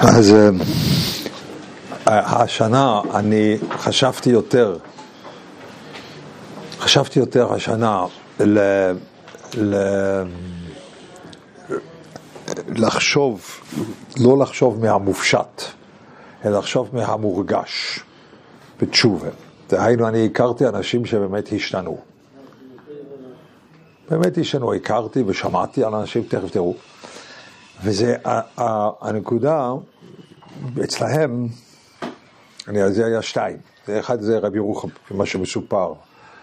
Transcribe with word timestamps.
אז 0.00 0.34
אה, 2.08 2.42
השנה 2.42 3.00
אני 3.14 3.56
חשבתי 3.70 4.30
יותר, 4.30 4.76
חשבתי 6.78 7.18
יותר 7.18 7.52
השנה 7.52 8.04
ל... 8.40 8.58
ל... 9.56 9.76
לחשוב, 12.68 13.60
לא 14.20 14.38
לחשוב 14.38 14.80
מהמופשט, 14.80 15.62
אלא 16.44 16.58
לחשוב 16.58 16.90
מהמורגש 16.92 18.00
בתשובה. 18.80 19.28
דהיינו, 19.70 20.08
אני 20.08 20.26
הכרתי 20.26 20.66
אנשים 20.66 21.06
שבאמת 21.06 21.52
השתנו. 21.52 21.98
באמת 24.10 24.38
השתנו, 24.38 24.74
הכרתי 24.74 25.22
ושמעתי 25.26 25.84
על 25.84 25.94
אנשים, 25.94 26.22
תכף 26.22 26.50
תראו. 26.50 26.74
וזה 27.84 28.16
הנקודה, 29.00 29.72
אצלהם, 30.84 31.48
אני, 32.68 32.92
זה 32.92 33.06
היה 33.06 33.22
שתיים. 33.22 33.56
אחד 33.90 34.20
זה 34.20 34.38
רבי 34.38 34.56
ירוחם, 34.56 34.88
מה 35.10 35.26
שמסופר, 35.26 35.92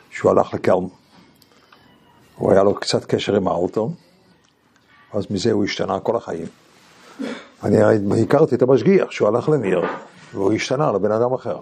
שהוא 0.09 0.31
הלך 0.31 0.53
לקלם. 0.53 0.87
הוא 2.35 2.51
היה 2.51 2.63
לו 2.63 2.75
קצת 2.75 3.05
קשר 3.05 3.35
עם 3.35 3.47
האוטו, 3.47 3.91
אז 5.13 5.25
מזה 5.29 5.51
הוא 5.51 5.63
השתנה 5.63 5.99
כל 5.99 6.15
החיים. 6.15 6.45
אני 7.63 8.23
הכרתי 8.23 8.55
את 8.55 8.61
המשגיח, 8.61 9.11
שהוא 9.11 9.27
הלך 9.27 9.49
למיר, 9.49 9.81
והוא 10.33 10.53
השתנה 10.53 10.91
לבן 10.91 11.11
אדם 11.11 11.33
אחר. 11.33 11.61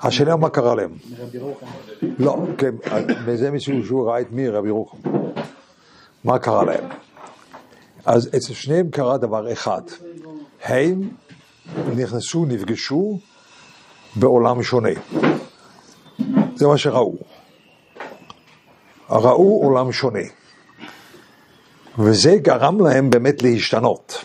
השאלה 0.00 0.36
מה 0.36 0.50
קרה 0.50 0.74
להם. 0.74 0.90
מרבי 1.18 1.38
רוחם. 1.38 1.66
לא, 2.18 2.36
כן, 2.58 2.74
מזה 3.26 3.50
מסוג 3.50 3.84
שהוא 3.84 4.10
ראה 4.10 4.20
את 4.20 4.32
מי 4.32 4.48
רבי 4.48 4.70
רוחם. 4.70 4.98
מה 6.24 6.38
קרה 6.38 6.64
להם? 6.64 6.84
אז 8.08 8.28
אצל 8.36 8.54
שניהם 8.54 8.90
קרה 8.90 9.18
דבר 9.18 9.52
אחד. 9.52 9.82
הם 10.62 11.08
נכנסו, 11.96 12.44
נפגשו 12.44 13.18
בעולם 14.16 14.62
שונה. 14.62 14.88
זה 16.56 16.66
מה 16.66 16.78
שראו. 16.78 17.16
ראו 19.10 19.62
עולם 19.62 19.92
שונה. 19.92 20.22
וזה 21.98 22.36
גרם 22.36 22.80
להם 22.80 23.10
באמת 23.10 23.42
להשתנות. 23.42 24.24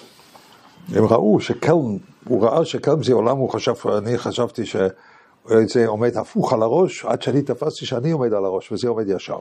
הם 0.90 1.06
ראו 1.06 1.40
שקלם, 1.40 1.98
הוא 2.28 2.44
ראה 2.44 2.66
שקלם 2.66 3.04
זה 3.04 3.14
עולם, 3.14 3.38
הוא 3.38 3.50
חשב, 3.50 3.74
אני 3.98 4.18
חשבתי 4.18 4.66
שזה 4.66 5.88
עומד 5.88 6.18
הפוך 6.18 6.54
על 6.54 6.62
הראש, 6.64 7.06
עד 7.06 7.22
שאני 7.22 7.42
תפסתי 7.42 7.86
שאני 7.86 8.12
עומד 8.12 8.34
על 8.34 8.46
הראש, 8.46 8.72
וזה 8.72 8.88
עומד 8.88 9.06
ישר. 9.08 9.40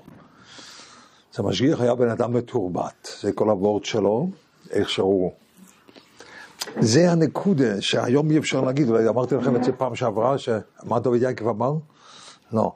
אז 1.33 1.41
המשגיח 1.41 1.81
היה 1.81 1.95
בן 1.95 2.09
אדם 2.09 2.33
מתורבת, 2.33 3.09
זה 3.21 3.33
כל 3.33 3.49
הוורד 3.49 3.85
שלו, 3.85 4.29
איך 4.71 4.91
שהוא... 4.91 5.33
זה 6.81 7.11
הנקודה 7.13 7.81
שהיום 7.81 8.31
אי 8.31 8.39
אפשר 8.39 8.61
להגיד, 8.61 8.89
אולי 8.89 9.09
אמרתי 9.09 9.35
לכם 9.35 9.57
את 9.57 9.65
זה 9.65 9.73
פעם 9.73 9.95
שעברה, 9.95 10.39
שמה 10.39 10.99
דוד 10.99 11.23
ינקב 11.23 11.49
אמר? 11.49 11.73
לא. 12.53 12.73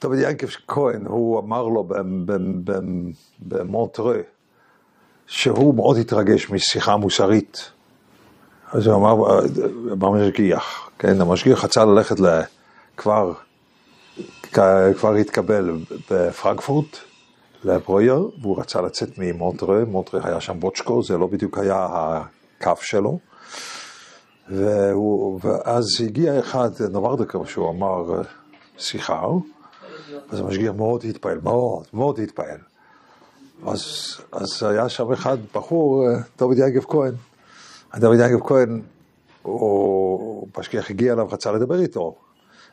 דוד 0.00 0.18
ינקב 0.18 0.46
כהן, 0.68 1.06
הוא 1.06 1.40
אמר 1.40 1.62
לו 1.62 1.88
במונטרה, 3.38 4.16
שהוא 5.26 5.74
מאוד 5.74 5.96
התרגש 5.96 6.50
משיחה 6.50 6.96
מוסרית. 6.96 7.70
אז 8.72 8.86
הוא 8.86 8.96
אמר, 8.96 9.40
במשגיח, 9.98 10.90
כן, 10.98 11.20
המשגיח 11.20 11.64
רצה 11.64 11.84
ללכת 11.84 12.16
לכבר, 12.20 13.32
כבר 14.52 15.14
התקבל 15.20 15.78
בפרנקפורט, 16.10 16.98
לברויר, 17.66 18.30
והוא 18.40 18.60
רצה 18.60 18.80
לצאת 18.80 19.08
ממונטרה, 19.18 19.84
מונטרה 19.84 20.20
היה 20.24 20.40
שם 20.40 20.60
בוצ'קו, 20.60 21.02
זה 21.02 21.18
לא 21.18 21.26
בדיוק 21.26 21.58
היה 21.58 21.86
הקו 21.90 22.72
שלו. 22.80 23.18
והוא, 24.48 25.40
ואז 25.42 25.84
הגיע 26.04 26.38
אחד, 26.38 26.70
נוורדקר, 26.90 27.44
שהוא 27.44 27.70
אמר 27.70 28.22
שיחה, 28.78 29.22
אז 30.30 30.40
המשגיח 30.40 30.72
מאוד 30.74 31.04
התפעל, 31.08 31.40
מאוד, 31.42 31.84
מאוד 31.92 32.20
התפעל. 32.20 32.58
אז, 33.66 33.82
אז 34.32 34.62
היה 34.62 34.88
שם 34.88 35.12
אחד, 35.12 35.38
בחור, 35.54 36.04
דוד 36.38 36.58
יגב 36.58 36.84
כהן. 36.84 37.14
דוד 37.96 38.18
יגב 38.20 38.40
כהן, 38.46 38.82
הוא, 39.42 40.48
משגיח 40.58 40.90
הגיע 40.90 41.12
אליו, 41.12 41.28
רצה 41.32 41.52
לדבר 41.52 41.80
איתו. 41.80 42.14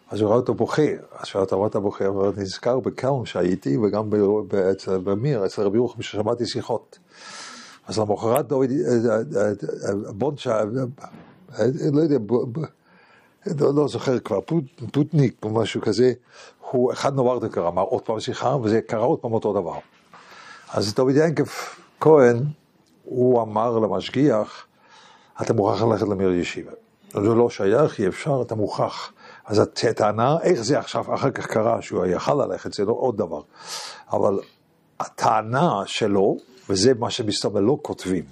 אז 0.09 0.21
הוא 0.21 0.29
ראה 0.29 0.37
אותו 0.37 0.53
בוכה, 0.53 0.81
אז 1.19 1.27
שאל 1.27 1.41
אותו, 1.41 1.61
מה 1.61 1.67
אתה 1.67 1.79
בוכה? 1.79 2.05
הוא 2.05 2.31
נזכר 2.37 2.79
בקלם 2.79 3.25
שהייתי, 3.25 3.77
וגם 3.77 4.09
במיר, 5.03 5.45
אצל 5.45 5.61
רבי 5.61 5.77
ירוחם, 5.77 6.01
ששמעתי 6.01 6.45
שיחות. 6.45 6.99
אז 7.87 7.99
למחרת 7.99 8.47
דוד, 8.47 8.69
בון, 10.09 10.35
לא 11.93 12.01
יודע, 12.01 12.17
לא, 13.59 13.73
לא 13.73 13.87
זוכר 13.87 14.19
כבר, 14.19 14.39
פוטניק 14.91 15.35
או 15.43 15.49
משהו 15.49 15.81
כזה, 15.81 16.13
הוא, 16.71 16.93
אחד 16.93 17.15
נוורדקר 17.15 17.67
אמר 17.67 17.81
עוד 17.81 18.01
פעם 18.01 18.19
שיחה, 18.19 18.55
וזה 18.63 18.81
קרה 18.81 19.05
עוד 19.05 19.19
פעם 19.19 19.33
אותו 19.33 19.53
דבר. 19.53 19.77
אז 20.73 20.93
דוד 20.93 21.15
ינקף 21.15 21.79
כהן, 21.99 22.37
הוא 23.03 23.41
אמר 23.41 23.79
למשגיח, 23.79 24.65
אתה 25.41 25.53
מוכרח 25.53 25.81
ללכת 25.81 26.07
למיר 26.07 26.33
ישיבה. 26.33 26.71
זה 27.11 27.19
לא 27.19 27.49
שייך, 27.49 27.99
אי 27.99 28.07
אפשר, 28.07 28.41
אתה 28.41 28.55
מוכרח. 28.55 29.13
אז 29.45 29.59
הטענה, 29.59 30.37
איך 30.41 30.61
זה 30.61 30.79
עכשיו, 30.79 31.15
אחר 31.15 31.31
כך 31.31 31.47
קרה 31.47 31.81
שהוא 31.81 32.05
יכל 32.05 32.33
ללכת, 32.33 32.73
זה 32.73 32.85
לא 32.85 32.93
עוד 32.93 33.17
דבר. 33.17 33.41
אבל 34.11 34.39
הטענה 34.99 35.81
שלו, 35.85 36.37
וזה 36.69 36.93
מה 36.93 37.09
שמסתבר 37.09 37.59
לא 37.59 37.77
כותבים 37.81 38.23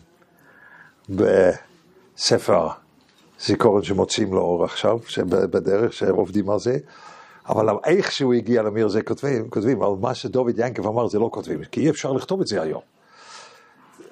בספר 1.09 2.67
זיכרון 3.39 3.83
שמוצאים 3.83 4.33
לאור 4.33 4.63
עכשיו, 4.63 4.99
בדרך 5.27 5.93
שעובדים 5.93 6.49
על 6.49 6.59
זה, 6.59 6.77
אבל 7.49 7.67
איך 7.85 8.11
שהוא 8.11 8.33
הגיע 8.33 8.61
למיר 8.61 8.87
זה 8.87 9.01
כותבים, 9.01 9.49
כותבים, 9.49 9.81
אבל 9.81 9.95
מה 9.99 10.15
שדוד 10.15 10.59
ינקב 10.59 10.87
אמר 10.87 11.07
זה 11.07 11.19
לא 11.19 11.29
כותבים, 11.33 11.63
כי 11.63 11.81
אי 11.81 11.89
אפשר 11.89 12.11
לכתוב 12.11 12.41
את 12.41 12.47
זה 12.47 12.61
היום. 12.61 12.81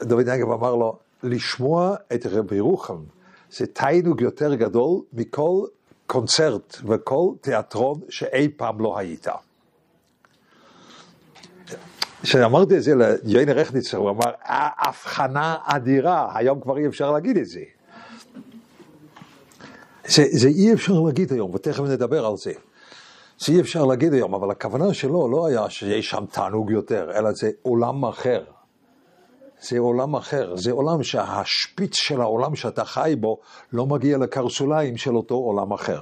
דוד 0.04 0.28
ינקב 0.28 0.52
אמר 0.52 0.76
לו, 0.76 0.98
לשמוע 1.24 1.96
את 2.14 2.26
רבי 2.26 2.56
ירוחם 2.56 3.04
זה 3.52 3.66
תיינוג 3.68 4.22
יותר 4.22 4.56
גדול 4.56 5.02
מכל 5.14 5.66
קונצרט 6.10 6.78
וכל 6.88 7.32
תיאטרון 7.42 8.00
שאי 8.10 8.50
פעם 8.58 8.82
לא 8.82 8.98
היית. 8.98 9.28
כשאמרתי 12.22 12.78
את 12.78 12.84
זה 12.84 12.94
ליוני 13.24 13.54
רכניצר, 13.54 13.98
הוא 13.98 14.10
אמר, 14.10 14.32
הבחנה 14.88 15.58
אדירה, 15.64 16.32
היום 16.36 16.62
כבר 16.62 16.78
אי 16.78 16.88
אפשר 16.88 17.12
להגיד 17.12 17.38
את 17.38 17.46
זה. 17.46 17.64
זה, 20.08 20.24
זה 20.32 20.48
אי 20.48 20.74
אפשר 20.74 20.94
להגיד 20.94 21.34
היום, 21.34 21.56
ותכף 21.56 21.84
נדבר 21.84 22.26
על 22.26 22.38
זה. 22.38 22.52
זה 23.40 23.54
אי 23.54 23.62
אפשר 23.62 23.86
להגיד 23.86 24.14
היום, 24.14 24.34
אבל 24.34 24.52
הכוונה 24.52 24.94
שלו 24.94 25.32
לא 25.32 25.48
היה 25.48 25.70
שיש 25.70 26.10
שם 26.10 26.26
תענוג 26.32 26.72
יותר, 26.72 27.12
אלא 27.16 27.32
זה 27.32 27.50
עולם 27.62 28.06
אחר. 28.06 28.44
זה 29.62 29.80
עולם 29.80 30.16
אחר, 30.16 30.56
זה 30.56 30.72
עולם 30.72 31.04
שהשפיץ 31.04 31.96
של 31.96 32.22
העולם 32.22 32.56
שאתה 32.56 32.86
חי 32.86 33.16
בו 33.20 33.38
לא 33.74 33.86
מגיע 33.86 34.18
לקרסוליים 34.18 34.98
של 34.98 35.16
אותו 35.16 35.36
עולם 35.36 35.74
אחר. 35.74 36.00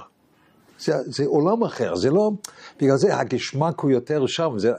זה, 0.78 0.92
זה 1.06 1.24
עולם 1.26 1.64
אחר, 1.64 1.94
זה 1.94 2.10
לא, 2.10 2.30
בגלל 2.80 2.96
זה 2.96 3.16
הגשמק 3.16 3.80
הוא 3.80 3.90
יותר 3.90 4.26
שם, 4.26 4.50
זה, 4.56 4.72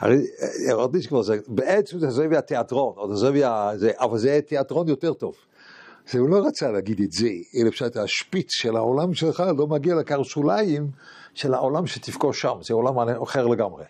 הרי 0.00 0.26
הרדיש 0.70 1.06
כבר, 1.06 1.22
זה, 1.22 1.36
בעצם 1.48 1.98
זה 1.98 2.10
זוהי 2.10 2.36
התיאטרון, 2.36 2.94
או 2.96 3.16
זה, 3.16 3.30
זה, 3.76 3.90
אבל 3.98 4.18
זה 4.18 4.40
תיאטרון 4.46 4.88
יותר 4.88 5.12
טוב. 5.12 5.34
זה 6.10 6.18
הוא 6.18 6.28
לא 6.28 6.46
רצה 6.46 6.70
להגיד 6.70 7.00
את 7.00 7.12
זה, 7.12 7.28
אלא 7.56 7.70
פשוט 7.70 7.96
השפיץ 7.96 8.52
של 8.52 8.76
העולם 8.76 9.14
שלך 9.14 9.42
לא 9.58 9.66
מגיע 9.66 9.94
לקרסוליים 9.94 10.90
של 11.34 11.54
העולם 11.54 11.86
שתפגוש 11.86 12.40
שם, 12.40 12.54
זה 12.62 12.74
עולם 12.74 13.22
אחר 13.22 13.46
לגמרי. 13.46 13.84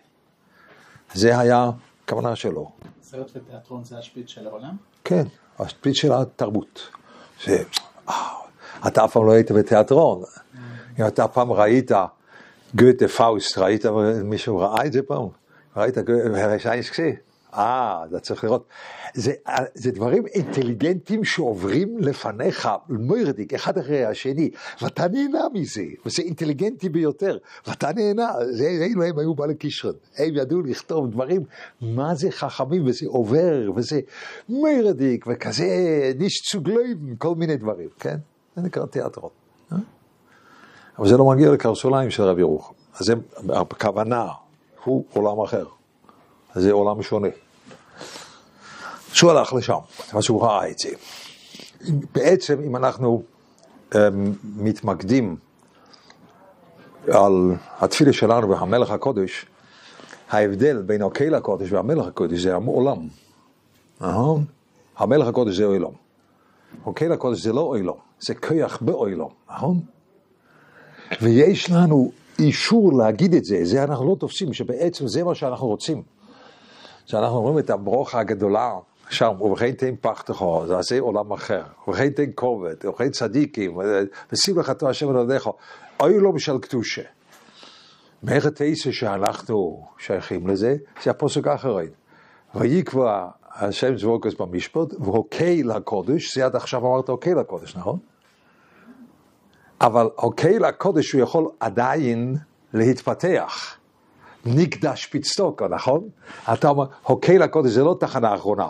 זה 1.13 1.39
היה 1.39 1.69
הכוונה 2.05 2.35
שלו. 2.35 2.71
סרט 3.03 3.31
ותיאטרון 3.35 3.83
זה 3.83 3.97
השפיץ 3.97 4.29
של 4.29 4.47
העולם? 4.47 4.75
כן, 5.03 5.23
השפיץ 5.59 5.95
של 5.95 6.11
התרבות. 6.13 6.89
ש... 7.37 7.49
אה, 8.09 8.13
אתה 8.87 9.05
אף 9.05 9.13
פעם 9.13 9.25
לא 9.25 9.31
היית 9.31 9.51
בתיאטרון. 9.51 10.23
אם 10.99 11.07
אתה 11.07 11.27
פעם 11.27 11.51
ראית 11.51 11.91
גוטה 12.75 13.07
פאוסט, 13.07 13.57
ראית 13.57 13.85
מישהו 14.23 14.57
ראה 14.57 14.85
את 14.85 14.93
זה 14.93 15.01
פעם? 15.01 15.27
ראית 15.77 15.97
גוטה, 15.97 16.59
שיינסקסי? 16.59 17.15
אה, 17.53 18.03
אתה 18.09 18.19
צריך 18.19 18.43
לראות. 18.43 18.65
זה, 19.13 19.33
זה 19.73 19.91
דברים 19.91 20.27
אינטליגנטיים 20.27 21.23
שעוברים 21.23 21.97
לפניך, 21.99 22.69
מוראדיק, 22.89 23.53
אחד 23.53 23.77
אחרי 23.77 24.05
השני, 24.05 24.49
ואתה 24.81 25.07
נהנה 25.07 25.41
מזה, 25.53 25.83
וזה 26.05 26.21
אינטליגנטי 26.21 26.89
ביותר, 26.89 27.37
ואתה 27.67 27.91
נהנה, 27.95 28.31
זה, 28.51 28.87
אלו 28.91 29.03
הם 29.03 29.19
היו 29.19 29.33
בעלי 29.33 29.55
קישרן, 29.55 29.93
הם 30.17 30.35
ידעו 30.35 30.61
לכתוב 30.61 31.11
דברים, 31.11 31.43
מה 31.81 32.15
זה 32.15 32.31
חכמים, 32.31 32.85
וזה 32.85 33.05
עובר, 33.07 33.71
וזה 33.75 33.99
מוירדיק, 34.49 35.25
וכזה 35.29 35.65
נישצוגלויבן, 36.19 37.15
כל 37.15 37.35
מיני 37.35 37.57
דברים, 37.57 37.89
כן? 37.99 38.17
זה 38.55 38.61
נקרא 38.61 38.85
תיאטרון. 38.85 39.29
אה? 39.71 39.77
אבל 40.99 41.07
זה 41.07 41.17
לא 41.17 41.25
מגיע 41.25 41.51
לקרסוליים 41.51 42.09
של 42.09 42.23
רבי 42.23 42.41
ירוחם. 42.41 42.73
אז 42.99 43.05
זה, 43.05 43.13
הכוונה 43.49 44.27
הוא 44.83 45.05
עולם 45.13 45.39
אחר. 45.39 45.65
זה 46.55 46.71
עולם 46.71 47.01
שונה. 47.01 47.27
שהוא 49.13 49.31
הלך 49.31 49.53
לשם, 49.53 49.79
אז 50.13 50.29
הוא 50.29 50.43
ראה 50.43 50.69
את 50.69 50.79
זה. 50.79 50.89
בעצם 52.15 52.61
אם 52.61 52.75
אנחנו 52.75 53.23
um, 53.91 53.95
מתמקדים 54.43 55.35
על 57.07 57.55
התפילה 57.79 58.13
שלנו 58.13 58.49
והמלך 58.49 58.91
הקודש, 58.91 59.45
ההבדל 60.29 60.81
בין 60.81 61.01
הקהיל 61.01 61.35
הקודש 61.35 61.71
והמלך 61.71 62.07
הקודש 62.07 62.39
זה 62.39 62.53
העולם. 62.53 63.07
נכון? 64.01 64.45
המלך 64.97 65.27
הקודש 65.27 65.55
זה 65.55 65.65
עולם. 65.65 65.91
הקהיל 66.87 67.11
הקודש 67.11 67.41
זה 67.41 67.53
לא 67.53 67.61
עולם, 67.61 67.93
זה 68.19 68.35
כוח 68.35 68.77
בעולם, 68.81 69.27
נכון? 69.49 69.79
ויש 71.21 71.69
לנו 71.69 72.11
אישור 72.39 72.93
להגיד 72.97 73.33
את 73.33 73.45
זה, 73.45 73.59
זה 73.63 73.83
אנחנו 73.83 74.09
לא 74.09 74.15
תופסים, 74.15 74.53
שבעצם 74.53 75.07
זה 75.07 75.23
מה 75.23 75.35
שאנחנו 75.35 75.67
רוצים. 75.67 76.03
שאנחנו 77.05 77.37
אומרים 77.37 77.59
את 77.59 77.69
הברוכה 77.69 78.19
הגדולה 78.19 78.73
שם, 79.11 79.41
ובכן 79.41 79.71
תן 79.71 79.95
פח 80.01 80.21
תכו, 80.21 80.63
זה 80.67 80.77
עשה 80.77 80.99
עולם 80.99 81.31
אחר, 81.31 81.63
ובכן 81.87 82.09
תן 82.09 82.29
כובד, 82.35 82.85
ובכן 82.85 83.09
צדיקים, 83.09 83.77
ושים 84.31 84.59
לך 84.59 84.69
תואר 84.69 84.91
השם 84.91 85.07
ולעדיך, 85.07 85.49
אוי 85.99 86.19
לא 86.19 86.31
בשל 86.31 86.57
קדושה. 86.57 87.01
מערכת 88.23 88.51
תשע 88.55 88.91
שאנחנו 88.91 89.87
שייכים 89.97 90.47
לזה, 90.47 90.75
זה 91.03 91.11
הפוסק 91.11 91.47
האחרון. 91.47 91.87
ויקבע 92.55 93.27
השם 93.55 93.97
זבוקס 93.97 94.33
במשפט, 94.33 94.93
והוקי 94.99 95.63
לקודש, 95.63 96.35
זה 96.35 96.45
עד 96.45 96.55
עכשיו 96.55 96.87
אמרת 96.87 97.09
הוקי 97.09 97.33
לקודש, 97.33 97.75
נכון? 97.75 97.99
אבל 99.81 100.09
הוקי 100.15 100.59
לקודש 100.59 101.11
הוא 101.11 101.21
יכול 101.21 101.49
עדיין 101.59 102.35
להתפתח. 102.73 103.75
נקדש 104.45 105.05
פיצטוקה, 105.05 105.67
נכון? 105.67 106.09
אתה 106.53 106.69
אומר, 106.69 106.85
הוקי 107.03 107.37
לקודש 107.37 107.71
זה 107.71 107.83
לא 107.83 107.97
תחנה 107.99 108.35
אחרונה. 108.35 108.67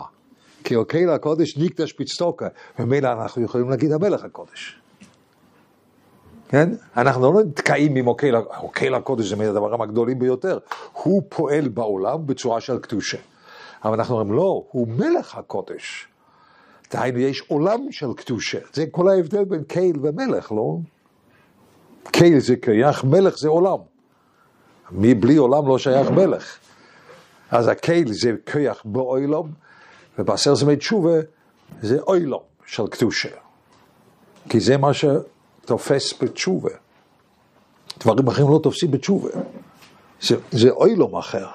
כי 0.64 0.74
הוקי 0.74 1.06
לקודש 1.06 1.58
נקדש 1.58 1.92
פיצטוקה, 1.92 2.48
ומילא 2.78 3.12
אנחנו 3.12 3.42
יכולים 3.42 3.70
להגיד 3.70 3.92
המלך 3.92 4.24
הקודש. 4.24 4.78
כן? 6.48 6.70
אנחנו 6.96 7.32
לא 7.32 7.42
נתקעים 7.42 7.96
עם 7.96 8.08
לקודש, 8.08 8.56
הוקי 8.56 8.90
לקודש 8.90 9.26
זה 9.26 9.36
מהדברים 9.36 9.80
הגדולים 9.80 10.18
ביותר. 10.18 10.58
הוא 10.92 11.22
פועל 11.28 11.68
בעולם 11.68 12.26
בצורה 12.26 12.60
של 12.60 12.78
קדושה. 12.78 13.18
אבל 13.84 13.94
אנחנו 13.94 14.18
אומרים, 14.18 14.36
לא, 14.36 14.64
הוא 14.70 14.88
מלך 14.88 15.36
הקודש. 15.36 16.08
דהיינו, 16.92 17.18
יש 17.18 17.42
עולם 17.48 17.92
של 17.92 18.12
קדושה. 18.16 18.58
זה 18.72 18.84
כל 18.90 19.08
ההבדל 19.08 19.44
בין 19.44 19.64
קייל 19.64 19.96
ומלך, 20.02 20.52
לא? 20.52 20.76
קייל 22.10 22.38
זה 22.38 22.56
קייח, 22.56 23.04
מלך 23.04 23.38
זה 23.38 23.48
עולם. 23.48 23.78
מבלי 24.90 25.36
עולם 25.36 25.68
לא 25.68 25.78
שייך 25.78 26.10
מלך. 26.10 26.58
אז 27.50 27.68
הקייל 27.68 28.12
זה 28.12 28.32
כיח 28.46 28.82
באוילום, 28.84 29.52
ובעשר 30.18 30.54
זמי 30.54 30.76
תשובה 30.76 31.18
זה 31.82 32.00
אוילום 32.00 32.42
של 32.66 32.86
קדושה. 32.86 33.28
כי 34.48 34.60
זה 34.60 34.76
מה 34.76 34.90
שתופס 34.94 36.22
בתשובה. 36.22 36.70
דברים 37.98 38.28
אחרים 38.28 38.48
לא 38.50 38.60
תופסים 38.62 38.90
בתשובה. 38.90 39.30
זה, 40.20 40.36
זה 40.50 40.70
אוילום 40.70 41.16
אחר. 41.16 41.46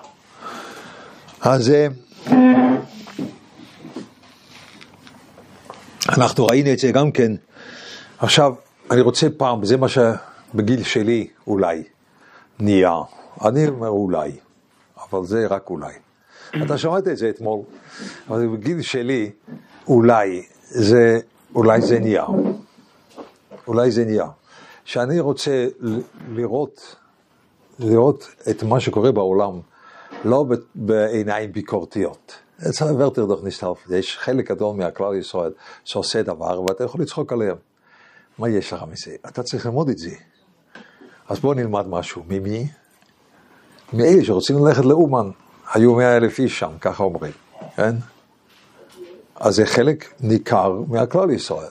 אז 1.41 1.71
אנחנו 6.09 6.45
ראינו 6.45 6.73
את 6.73 6.79
זה 6.79 6.91
גם 6.91 7.11
כן. 7.11 7.31
עכשיו, 8.19 8.53
אני 8.91 9.01
רוצה 9.01 9.27
פעם, 9.37 9.65
זה 9.65 9.77
מה 9.77 9.87
שבגיל 9.87 10.83
שלי 10.83 11.27
אולי 11.47 11.83
נהיה. 12.59 13.01
אני 13.45 13.67
אומר 13.67 13.89
אולי, 13.89 14.31
אבל 15.09 15.25
זה 15.25 15.47
רק 15.47 15.69
אולי. 15.69 15.93
אתה 16.63 16.77
שמעת 16.77 17.07
את 17.07 17.17
זה 17.17 17.29
אתמול, 17.29 17.61
אבל 18.27 18.47
בגיל 18.47 18.81
שלי, 18.81 19.31
אולי 19.87 20.43
זה, 20.69 21.19
אולי 21.55 21.81
זה 21.81 21.99
נהיה. 21.99 22.25
אולי 23.67 23.91
זה 23.91 24.05
נהיה. 24.05 24.27
שאני 24.85 25.19
רוצה 25.19 25.67
לראות, 26.29 26.95
לראות 27.79 28.27
את 28.49 28.63
מה 28.63 28.79
שקורה 28.79 29.11
בעולם, 29.11 29.59
לא 30.25 30.45
בעיניים 30.75 31.51
ביקורתיות. 31.51 32.35
אצל 32.69 32.85
הוורטר 32.85 33.25
דוח 33.25 33.39
נסתלף, 33.43 33.89
יש 33.89 34.17
חלק 34.17 34.51
גדול 34.51 34.75
מהכלל 34.75 35.15
ישראל 35.15 35.51
שעושה 35.83 36.21
דבר, 36.21 36.61
ואתה 36.61 36.83
יכול 36.83 37.01
לצחוק 37.01 37.33
עליהם. 37.33 37.55
מה 38.37 38.49
יש 38.49 38.73
לך 38.73 38.83
מזה? 38.91 39.15
אתה 39.27 39.43
צריך 39.43 39.65
ללמוד 39.65 39.89
את 39.89 39.97
זה. 39.97 40.15
אז 41.29 41.39
בואו 41.39 41.53
נלמד 41.53 41.87
משהו. 41.87 42.23
ממי? 42.27 42.67
מאלה 43.93 44.23
שרוצים 44.23 44.65
ללכת 44.65 44.85
לאומן, 44.85 45.29
היו 45.73 45.95
מאה 45.95 46.17
אלף 46.17 46.39
איש 46.39 46.59
שם, 46.59 46.71
ככה 46.81 47.03
אומרים, 47.03 47.31
כן? 47.75 47.95
אז 49.35 49.55
זה 49.55 49.65
חלק 49.65 50.13
ניכר 50.21 50.81
מהכלל 50.87 51.31
ישראל. 51.31 51.67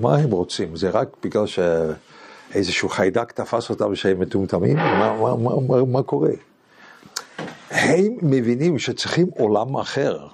מה 0.00 0.16
הם 0.16 0.30
רוצים? 0.30 0.76
זה 0.76 0.90
רק 0.90 1.08
בגלל 1.24 1.44
שאיזשהו 1.46 2.88
חיידק 2.88 3.32
תפס 3.32 3.70
אותם 3.70 3.94
שהם 3.94 4.20
מטומטמים? 4.20 4.76
מה, 4.76 5.16
מה, 5.20 5.36
מה, 5.36 5.50
מה, 5.68 5.84
מה 5.84 6.02
קורה? 6.02 6.30
הם 7.70 8.16
מבינים 8.22 8.78
שצריכים 8.78 9.28
עולם 9.36 9.76
אחר. 9.76 10.26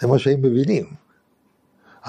זה 0.00 0.06
מה 0.06 0.18
שהם 0.18 0.38
מבינים. 0.42 0.84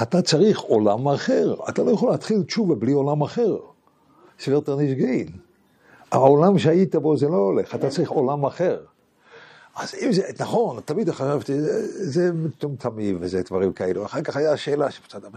אתה 0.02 0.22
צריך 0.22 0.60
עולם 0.60 1.08
אחר. 1.08 1.56
אתה 1.70 1.84
לא 1.84 1.92
יכול 1.92 2.12
להתחיל 2.12 2.44
תשובה 2.44 2.76
בלי 2.76 2.92
עולם 2.92 3.22
אחר. 3.22 3.58
סבירתר 4.40 4.76
נשגאין. 4.76 5.28
העולם 6.12 6.60
שהיית 6.60 6.96
בו 6.96 7.18
זה 7.18 7.28
לא 7.28 7.38
הולך, 7.38 7.76
אתה 7.76 7.90
צריך 7.90 8.10
עולם 8.10 8.46
אחר. 8.46 8.78
אז 9.76 9.96
אם 10.02 10.14
זה, 10.14 10.22
נכון, 10.40 10.80
תמיד 10.86 11.10
חשבתי, 11.10 11.62
זה, 11.62 12.12
זה 12.12 12.32
מטומטמי 12.34 13.14
וזה 13.20 13.42
דברים 13.42 13.74
כאלו. 13.74 14.06
אחר 14.06 14.22
כך 14.22 14.38
היה 14.38 14.52
השאלה, 14.52 14.88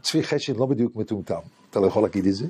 צבי 0.03 0.23
חשן 0.23 0.57
לא 0.57 0.67
בדיוק 0.67 0.97
מטומטם, 0.97 1.41
אתה 1.71 1.81
לא 1.81 1.87
יכול 1.87 2.03
להגיד 2.03 2.27
את 2.27 2.35
זה. 2.35 2.47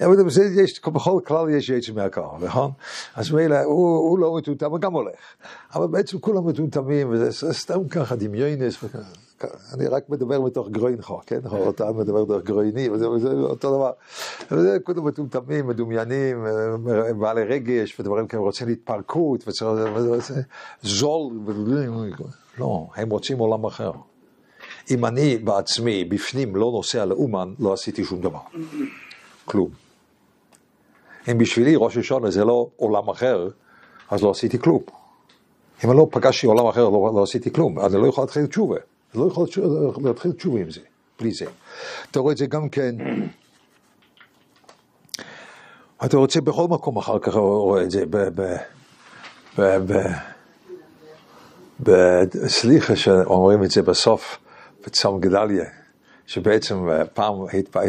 אבל 0.00 0.30
זה, 0.30 0.44
יש, 0.62 0.80
בכל 0.80 1.20
כלל 1.24 1.50
יש 1.50 1.68
יצא 1.68 1.92
מהקר, 1.92 2.28
נכון? 2.40 2.70
אז 3.14 3.30
מילא, 3.30 3.62
הוא, 3.62 3.98
הוא 3.98 4.18
לא 4.18 4.34
מטומטם, 4.34 4.70
הוא 4.70 4.78
גם 4.78 4.92
הולך. 4.92 5.14
אבל 5.74 5.86
בעצם 5.86 6.18
כולם 6.18 6.46
מטומטמים, 6.46 7.08
וזה 7.10 7.52
סתם 7.52 7.88
ככה 7.88 8.16
דמיונס, 8.16 8.84
אני 9.74 9.86
רק 9.86 10.08
מדבר 10.08 10.40
מתוך 10.40 10.68
גרוינך, 10.70 11.14
כן? 11.26 11.40
אתה 11.68 11.92
מדבר 11.92 12.24
מתוך 12.24 12.42
גרויני, 12.42 12.90
וזה, 12.90 13.10
וזה 13.10 13.28
אותו 13.28 13.76
דבר. 13.76 13.90
וזה 14.50 14.78
כולם 14.84 15.06
מטומטמים, 15.06 15.66
מדומיינים, 15.66 16.46
בעלי 17.18 17.44
רגש 17.44 18.00
ודברים 18.00 18.26
כאלה, 18.26 18.42
רוצים 18.42 18.68
להתפרקות, 18.68 19.44
וזה 19.48 20.42
זול, 20.82 21.32
לא, 22.58 22.86
הם 22.96 23.10
רוצים 23.10 23.38
עולם 23.38 23.64
אחר. 23.64 23.92
אם 24.90 25.04
אני 25.04 25.36
בעצמי, 25.38 26.04
בפנים, 26.04 26.56
לא 26.56 26.70
נוסע 26.74 27.04
לאומן, 27.04 27.54
לא 27.58 27.72
עשיתי 27.72 28.04
שום 28.04 28.20
דבר. 28.20 28.40
כלום. 29.44 29.68
אם 31.30 31.38
בשבילי 31.38 31.74
ראש 31.76 31.96
השונה 31.96 32.30
זה 32.30 32.44
לא 32.44 32.68
עולם 32.76 33.08
אחר, 33.08 33.48
אז 34.10 34.22
לא 34.22 34.30
עשיתי 34.30 34.58
כלום. 34.58 34.82
אם 35.84 35.90
אני 35.90 35.98
לא 35.98 36.06
פגשתי 36.10 36.46
עולם 36.46 36.66
אחר, 36.66 36.88
לא, 36.88 37.12
לא 37.14 37.22
עשיתי 37.22 37.52
כלום. 37.52 37.78
אני 37.78 37.94
לא 38.02 38.06
יכול 38.06 38.22
להתחיל 38.22 38.46
תשובה. 38.46 38.76
לא 39.14 39.28
יכול 39.28 39.46
להתחיל 40.04 40.32
תשובה 40.32 40.60
עם 40.60 40.70
זה, 40.70 40.80
בלי 41.20 41.32
זה. 41.32 41.46
אתה 42.10 42.20
רואה 42.20 42.32
את 42.32 42.38
זה 42.38 42.46
גם 42.46 42.68
כן, 42.68 42.94
אתה 46.04 46.16
רוצה 46.16 46.40
בכל 46.40 46.68
מקום 46.68 46.96
אחר 46.96 47.18
כך 47.18 47.34
רואה 47.34 47.82
את 47.82 47.90
זה, 47.90 48.04
בסליחה 51.80 52.96
שאומרים 52.96 53.64
את 53.64 53.70
זה 53.70 53.82
בסוף, 53.82 54.38
בצום 54.86 55.20
גדליה. 55.20 55.64
שבעצם 56.26 56.88
פעם 57.14 57.34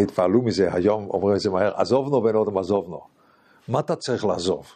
התפעלו 0.02 0.42
מזה, 0.42 0.74
היום 0.74 1.10
אומרים 1.10 1.36
את 1.36 1.40
זה 1.40 1.50
מהר, 1.50 1.72
עזובנו 1.76 2.24
ואין 2.24 2.36
עוד 2.36 2.58
עזובנו. 2.58 3.02
מה 3.68 3.80
אתה 3.80 3.96
צריך 3.96 4.26
לעזוב? 4.26 4.72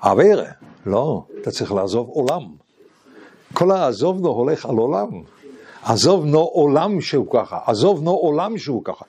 אברה, 0.00 0.44
לא, 0.86 1.24
אתה 1.40 1.50
צריך 1.50 1.72
לעזוב 1.72 2.08
עולם. 2.08 2.63
כל 3.54 3.70
העזובנו 3.70 4.28
הולך 4.28 4.66
על 4.66 4.76
עולם. 4.76 5.08
עזובנו 5.82 6.40
עולם 6.40 7.00
שהוא 7.00 7.26
ככה, 7.30 7.58
עזובנו 7.66 8.10
עולם 8.10 8.58
שהוא 8.58 8.84
ככה. 8.84 9.04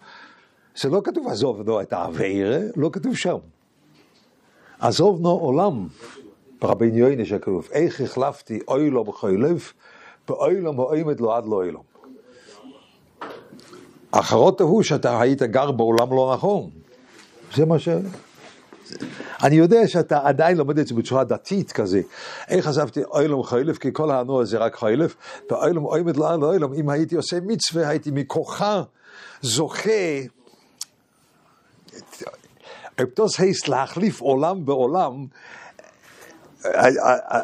זה 0.77 0.89
לא 0.89 1.01
כתוב 1.03 1.27
עזובנו 1.27 1.81
את 1.81 1.93
האברה, 1.93 2.57
לא 2.75 2.89
כתוב 2.93 3.15
שם. 3.15 3.37
עזובנו 4.79 5.29
עולם. 5.29 5.87
ברבי 6.61 6.85
יוינה 6.85 7.25
שכתוב, 7.25 7.67
איך 7.71 8.01
החלפתי 8.01 8.59
אוי 8.67 8.89
לו 8.89 9.03
בחילף, 9.03 9.73
באוי 10.27 10.61
לו 10.61 10.73
מאוימת 10.73 11.21
לו 11.21 11.33
עד 11.33 11.45
לא 11.45 11.55
אוי 11.55 11.71
לו. 11.71 11.83
אחרות 14.11 14.61
הוא 14.61 14.83
שאתה 14.83 15.21
היית 15.21 15.41
גר 15.41 15.71
בעולם 15.71 16.09
לא 16.09 16.33
נכון. 16.33 16.69
זה 17.55 17.65
מה 17.65 17.79
ש... 17.79 17.89
אני 19.43 19.55
יודע 19.55 19.87
שאתה 19.87 20.19
עדיין 20.23 20.57
לומד 20.57 20.79
את 20.79 20.87
זה 20.87 20.95
בצורה 20.95 21.23
דתית 21.23 21.71
כזה. 21.71 22.01
איך 22.47 22.67
עזבתי 22.67 23.03
אוילום 23.03 23.43
חיילף, 23.43 23.77
כי 23.77 23.89
כל 23.93 24.11
הנוער 24.11 24.45
זה 24.45 24.57
רק 24.57 24.75
חיילף, 24.75 25.15
ואוילום 25.51 25.85
אוימד 25.85 26.17
לא 26.17 26.35
לאוילום, 26.35 26.73
אם 26.73 26.89
הייתי 26.89 27.15
עושה 27.15 27.37
מצווה, 27.45 27.89
הייתי 27.89 28.11
מכוחה 28.13 28.83
זוכה. 29.41 29.91
אפטוס 33.01 33.39
הייס 33.39 33.67
להחליף 33.67 34.21
עולם 34.21 34.65
בעולם, 34.65 35.25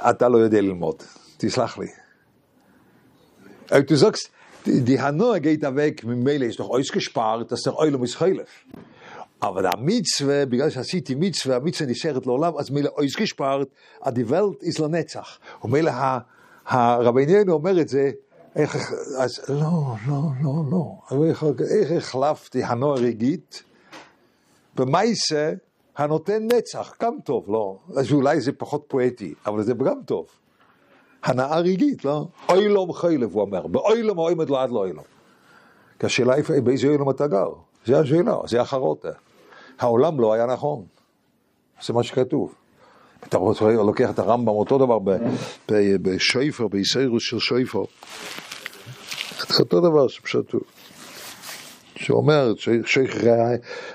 אתה 0.10 0.30
לא 0.30 0.38
יודע 0.38 0.62
ללמוד, 0.62 0.96
תסלח 1.38 1.78
לי. 1.78 1.88
Du 3.88 3.96
sagst, 3.96 4.32
die, 4.66 5.00
Hanoi 5.02 5.40
geht 5.40 5.64
da 5.64 5.74
weg, 5.76 6.04
ממילא 6.04 6.46
ist 6.46 6.60
doch 6.60 6.70
ausgespart, 6.70 7.52
dass 7.52 7.62
der 7.62 7.74
Heulef. 7.74 8.50
אבל 9.44 9.66
המצווה, 9.66 10.46
בגלל 10.46 10.70
שעשיתי 10.70 11.16
מצווה, 11.16 11.56
המצווה 11.56 11.92
נשארת 11.92 12.28
לעולם, 12.28 12.58
אז 12.58 12.70
מילא 12.70 12.90
ausgespart, 12.90 13.66
הדיוולט 14.02 14.64
ist 14.64 14.84
לנצח. 14.84 15.40
ומילא 15.64 15.92
הרבנינו 16.66 17.54
אומר 17.54 17.82
את 17.82 17.88
זה, 17.88 18.12
איך, 18.56 18.76
אז 19.20 19.40
לא, 19.50 19.96
לא, 20.08 20.22
לא, 20.44 20.54
לא. 20.72 20.96
איך, 21.72 21.92
החלפתי 21.98 22.64
הנוער 22.64 23.00
רגעית? 23.00 23.64
במעשה 24.76 25.52
הנותן 25.98 26.48
נצח, 26.52 26.94
גם 27.02 27.14
טוב, 27.24 27.46
לא? 27.48 27.78
אז 27.96 28.12
אולי 28.12 28.42
זה 28.42 28.52
פחות 28.52 28.86
פואטי, 28.88 29.34
אבל 29.46 29.64
זה 29.64 29.74
גם 29.74 30.02
טוב. 30.06 30.26
הנאה 31.24 31.60
רגעית, 31.60 32.06
לא? 32.06 32.26
אוי 32.50 32.70
לא 32.70 32.88
חילב, 32.94 33.34
הוא 33.34 33.42
אומר, 33.42 33.68
באוי 33.68 34.04
לא 34.04 34.16
מועמד 34.16 34.50
לו 34.50 34.58
עד 34.58 34.70
לא 34.70 34.80
אוי 34.80 34.94
לו. 34.94 35.02
כי 36.00 36.06
השאלה 36.06 36.34
היא 36.34 36.62
באיזה 36.64 36.88
אוי 36.88 36.98
אתה 37.10 37.28
גר, 37.28 37.50
זה 37.86 38.00
השאלה, 38.00 38.36
זה 38.48 38.62
החרוטה. 38.62 39.10
העולם 39.82 40.20
לא 40.20 40.34
היה 40.34 40.46
נכון, 40.46 40.86
זה 41.82 41.94
מה 41.94 42.04
שכתוב. 42.04 42.56
אתה 43.24 43.38
רוצה, 43.38 43.66
לוקח 43.66 44.10
את 44.10 44.20
הרמב"ם, 44.20 44.48
אותו 44.48 44.78
דבר 44.78 44.98
בשויפר, 46.02 46.68
בישרוס 46.68 47.24
של 47.24 47.40
שויפר. 47.40 47.84
אותו 49.60 49.80
דבר 49.82 50.08
שפשוט 50.08 50.56
שאומר, 51.96 52.54
שייך 52.86 53.16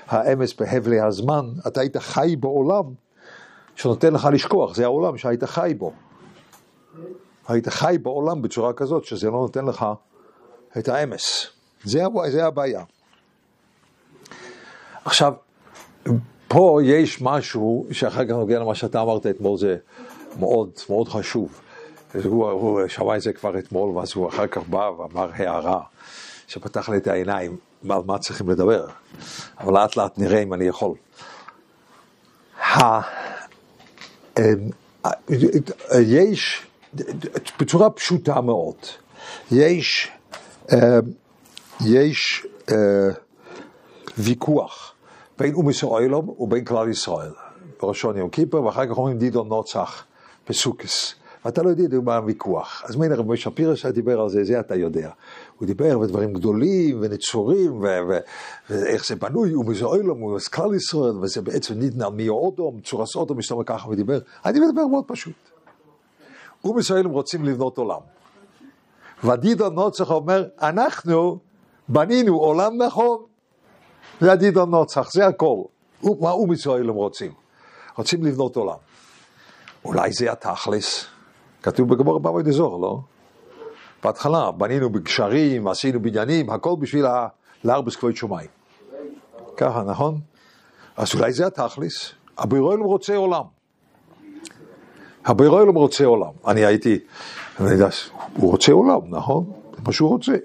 האמס 0.07 0.53
בהבלי 0.53 0.99
הזמן, 0.99 1.45
אתה 1.67 1.81
היית 1.81 1.97
חי 1.97 2.35
בעולם 2.39 2.83
שנותן 3.75 4.13
לך 4.13 4.29
לשכוח, 4.33 4.75
זה 4.75 4.83
העולם 4.83 5.17
שהיית 5.17 5.43
חי 5.43 5.73
בו. 5.77 5.93
היית 7.47 7.67
חי 7.67 7.97
בעולם 8.01 8.41
בצורה 8.41 8.73
כזאת 8.73 9.05
שזה 9.05 9.27
לא 9.27 9.37
נותן 9.37 9.65
לך 9.65 9.85
את 10.77 10.87
האמס. 10.87 11.47
זה, 11.83 12.03
זה 12.29 12.45
הבעיה. 12.45 12.83
עכשיו, 15.05 15.33
פה 16.47 16.79
יש 16.83 17.21
משהו 17.21 17.87
שאחר 17.91 18.25
כך 18.25 18.31
נוגע 18.31 18.59
למה 18.59 18.75
שאתה 18.75 19.01
אמרת 19.01 19.25
אתמול, 19.25 19.57
זה 19.57 19.77
מאוד 20.39 20.69
מאוד 20.89 21.07
חשוב. 21.07 21.59
הוא, 22.23 22.49
הוא 22.49 22.87
שמע 22.87 23.15
את 23.15 23.21
זה 23.21 23.33
כבר 23.33 23.59
אתמול, 23.59 23.97
ואז 23.97 24.11
הוא 24.15 24.29
אחר 24.29 24.47
כך 24.47 24.61
בא 24.67 24.89
ואמר 24.97 25.29
הערה 25.33 25.81
שפתח 26.47 26.89
לי 26.89 26.97
את 26.97 27.07
העיניים 27.07 27.57
על 27.89 28.01
מה 28.05 28.19
צריכים 28.19 28.49
לדבר, 28.49 28.87
אבל 29.59 29.73
לאט 29.73 29.97
לאט 29.97 30.17
נראה 30.17 30.43
אם 30.43 30.53
אני 30.53 30.65
יכול. 30.65 30.93
אמ, 34.39 34.69
יש, 35.99 36.65
בצורה 37.59 37.89
פשוטה 37.89 38.41
מאוד, 38.41 38.75
יש, 39.51 40.11
אמ, 40.73 40.77
יש 41.85 42.47
אה, 42.71 43.09
ויכוח 44.17 44.93
בין 45.39 45.53
אומיס 45.53 45.83
אוילום 45.83 46.35
ובין 46.39 46.65
כלל 46.65 46.89
ישראל. 46.89 47.31
בראשון 47.81 48.17
יום 48.17 48.29
כיפר, 48.29 48.63
ואחר 48.63 48.85
כך 48.85 48.97
אומרים 48.97 49.17
דידו 49.17 49.43
נוצח 49.43 50.05
בסוכס. 50.49 51.15
ואתה 51.45 51.63
לא 51.63 51.69
יודע 51.69 51.99
מה 52.03 52.15
הוויכוח. 52.15 52.83
אז 52.85 52.95
מילא 52.95 53.15
רבי 53.15 53.37
שפירא 53.37 53.75
שדיבר 53.75 54.21
על 54.21 54.29
זה, 54.29 54.43
זה 54.43 54.59
אתה 54.59 54.75
יודע. 54.75 55.09
הוא 55.57 55.67
דיבר 55.67 55.99
בדברים 55.99 56.33
גדולים 56.33 56.97
ונצורים, 57.01 57.81
ואיך 58.69 59.07
זה 59.07 59.15
בנוי, 59.15 59.51
הוא 59.51 59.65
מזוהלום, 59.65 60.19
הוא 60.19 60.39
כלל 60.53 60.75
ישראל, 60.75 61.17
וזה 61.17 61.41
בעצם 61.41 61.73
ניתנה 61.73 62.09
מי 62.09 62.29
אודום, 62.29 62.79
צורס 62.79 63.15
אודום, 63.15 63.37
מסתובב 63.37 63.63
ככה 63.63 63.89
ודיבר. 63.89 64.19
אני 64.45 64.59
מדבר 64.59 64.87
מאוד 64.87 65.03
פשוט. 65.07 65.35
ומזוהלום 66.63 67.11
רוצים 67.11 67.45
לבנות 67.45 67.77
עולם. 67.77 67.99
ודידו 69.23 69.69
נוצח 69.69 70.11
אומר, 70.11 70.45
אנחנו 70.61 71.37
בנינו 71.89 72.37
עולם 72.37 72.81
נכון. 72.81 73.17
זה 74.21 74.31
הדידו 74.31 74.65
נוצח, 74.65 75.11
זה 75.11 75.27
הכל. 75.27 75.61
מה 76.03 76.35
ומזוהלום 76.35 76.97
רוצים? 76.97 77.31
רוצים 77.97 78.25
לבנות 78.25 78.55
עולם. 78.55 78.77
אולי 79.85 80.13
זה 80.13 80.31
התכלס. 80.31 81.05
כתוב 81.63 81.89
בגמור 81.89 82.19
בבא 82.19 82.41
דזור, 82.41 82.81
לא? 82.81 82.99
בהתחלה 84.03 84.51
בנינו 84.51 84.89
בגשרים, 84.89 85.67
עשינו 85.67 86.01
בניינים, 86.01 86.49
הכל 86.49 86.75
בשביל 86.79 87.05
לארבס 87.63 87.95
כבוד 87.95 88.15
שמיים. 88.15 88.47
ככה, 89.57 89.83
נכון? 89.83 90.19
אז 90.97 91.15
אולי 91.15 91.33
זה 91.33 91.47
התכלס. 91.47 92.11
הבירוילום 92.37 92.85
רוצה 92.85 93.15
עולם. 93.15 93.43
הבירוילום 95.25 95.75
רוצה 95.75 96.05
עולם. 96.05 96.31
אני 96.47 96.65
הייתי, 96.65 96.99
אני 97.59 97.71
יודע, 97.71 97.87
הוא 98.37 98.51
רוצה 98.51 98.71
עולם, 98.71 98.99
נכון? 99.09 99.51
זה 99.75 99.81
מה 99.85 99.93
שהוא 99.93 100.09
רוצה. 100.09 100.35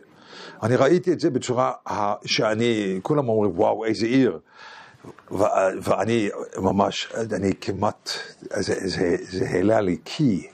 אני 0.63 0.77
ראיתי 0.77 1.13
את 1.13 1.21
זה 1.21 1.31
בצורה 1.31 1.73
שאני, 2.25 3.01
כולם 3.03 3.29
אומרים, 3.29 3.59
וואו, 3.59 3.85
איזה 3.85 4.07
עיר. 4.07 4.39
ואני 5.83 6.29
ממש, 6.59 7.13
אני 7.33 7.53
כמעט, 7.61 8.11
זה, 8.41 8.89
זה, 8.89 9.17
זה 9.21 9.49
העלה 9.49 9.81
לי 9.81 9.97
כי 10.05 10.47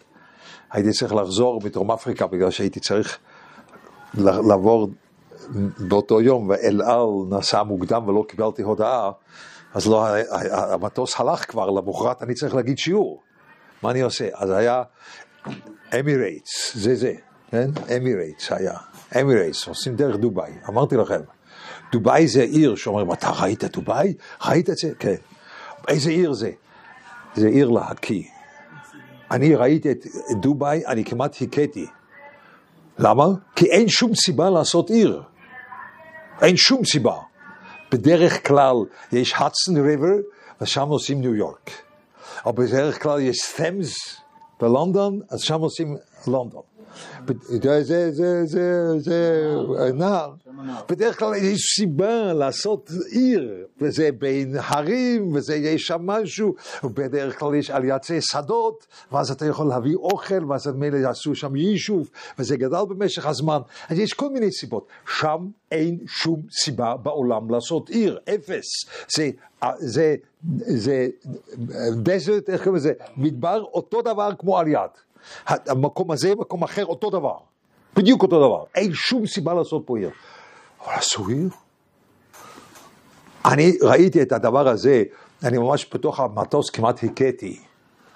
הייתי 0.71 0.93
צריך 0.93 1.15
לחזור 1.15 1.61
מדרום 1.65 1.93
אפריקה 1.93 2.27
בגלל 2.27 2.50
שהייתי 2.50 2.81
צריך 2.81 3.19
לעבור 4.15 4.88
באותו 5.79 6.21
יום 6.21 6.49
ואל 6.49 6.83
על 6.83 7.07
נסע 7.31 7.62
מוקדם 7.62 8.09
ולא 8.09 8.25
קיבלתי 8.29 8.62
הודעה 8.62 9.11
אז 9.75 9.87
לא, 9.87 10.07
המטוס 10.50 11.21
הלך 11.21 11.50
כבר, 11.50 11.71
למחרת 11.71 12.23
אני 12.23 12.35
צריך 12.35 12.55
להגיד 12.55 12.79
שיעור. 12.79 13.23
מה 13.83 13.91
אני 13.91 14.00
עושה? 14.00 14.29
אז 14.35 14.50
היה 14.50 14.83
אמירייטס, 16.00 16.77
זה 16.77 16.95
זה, 16.95 17.12
כן? 17.50 17.71
אמירייטס 17.97 18.53
היה. 18.53 18.75
אמירייטס, 19.21 19.69
עושים 19.69 19.97
דרך 19.97 20.17
דובאי. 20.17 20.53
אמרתי 20.69 20.97
לכם, 20.97 21.21
דובאי 21.93 22.29
זה 22.29 22.43
עיר 22.43 22.75
שאומרים, 22.75 23.12
אתה 23.12 23.31
ראית 23.31 23.65
דובאי? 23.65 24.15
ראית 24.47 24.71
את 24.71 24.77
זה? 24.77 24.93
כן. 24.99 25.15
איזה 25.88 26.11
עיר 26.11 26.33
זה? 26.33 26.50
זה 27.35 27.49
עיר 27.49 27.69
להקיא. 27.69 28.23
אני 29.31 29.55
ראיתי 29.55 29.91
את 29.91 30.07
דובאי, 30.41 30.87
אני 30.87 31.05
כמעט 31.05 31.37
הכיתי. 31.43 31.87
למה? 32.99 33.25
כי 33.57 33.67
אין 33.67 33.88
שום 33.88 34.15
סיבה 34.15 34.50
לעשות 34.50 34.91
עיר. 34.91 35.23
אין 36.43 36.57
שום 36.57 36.85
סיבה. 36.85 37.17
בדרך 37.93 38.49
כלל 38.49 38.75
יש 39.12 39.35
הדסון 39.38 39.77
ריבר, 39.77 40.17
ושם 40.61 40.88
עושים 40.88 41.21
ניו 41.21 41.35
יורק. 41.35 41.71
אבל 42.47 42.67
בדרך 42.67 43.03
כלל 43.03 43.21
יש 43.21 43.53
ת'מס 43.57 44.21
בלונדון, 44.61 45.21
אז 45.31 45.41
שם 45.41 45.61
עושים 45.61 45.97
לונדון. 46.27 46.62
זה, 47.38 47.83
זה, 47.83 48.45
זה, 48.45 48.99
זה, 48.99 49.49
נער. 49.95 50.33
בדרך 50.88 51.18
כלל 51.18 51.35
יש 51.35 51.61
סיבה 51.76 52.33
לעשות 52.33 52.90
עיר, 53.11 53.66
וזה 53.80 54.11
בין 54.18 54.57
הרים, 54.59 55.35
וזה 55.35 55.57
יש 55.57 55.83
שם 55.83 56.07
משהו, 56.07 56.54
ובדרך 56.85 57.38
כלל 57.38 57.54
יש 57.54 57.71
על 57.71 57.85
יצי 57.85 58.21
שדות, 58.21 58.87
ואז 59.12 59.30
אתה 59.30 59.47
יכול 59.47 59.66
להביא 59.66 59.95
אוכל, 59.95 60.45
ואז 60.45 60.66
מילא 60.66 60.97
יעשו 60.97 61.35
שם 61.35 61.57
יישוב, 61.57 62.11
וזה 62.38 62.57
גדל 62.57 62.83
במשך 62.88 63.26
הזמן. 63.26 63.59
אז 63.88 63.99
יש 63.99 64.12
כל 64.12 64.30
מיני 64.30 64.52
סיבות. 64.52 64.87
שם 65.18 65.47
אין 65.73 65.99
שום 66.07 66.42
סיבה 66.50 66.97
בעולם 66.97 67.50
לעשות 67.50 67.88
עיר, 67.88 68.18
אפס. 68.35 68.64
זה, 69.16 69.30
זה, 69.78 70.16
זה, 70.59 71.09
דזרט, 72.02 72.50
איך 72.50 72.64
קוראים 72.64 72.76
לזה? 72.76 72.92
מדבר 73.16 73.62
אותו 73.62 74.02
דבר 74.02 74.30
כמו 74.38 74.59
על 74.59 74.68
יד. 74.68 74.90
המקום 75.47 76.11
הזה, 76.11 76.35
מקום 76.35 76.63
אחר, 76.63 76.87
אותו 76.87 77.11
דבר. 77.11 77.37
בדיוק 77.97 78.23
אותו 78.23 78.39
דבר. 78.39 78.65
אין 78.75 78.95
שום 78.95 79.27
סיבה 79.27 79.55
לעשות 79.55 79.83
פה 79.87 79.99
עיר. 79.99 80.11
אבל 80.85 80.95
עשו 80.95 81.29
עיר? 81.29 81.49
אני 83.45 83.73
ראיתי 83.83 84.23
את 84.23 84.33
הדבר 84.33 84.69
הזה, 84.69 85.03
אני 85.45 85.59
ממש 85.59 85.87
בתוך 85.95 86.21
המטוס 86.21 86.71
כמעט 86.71 87.05
הכיתי. 87.05 87.61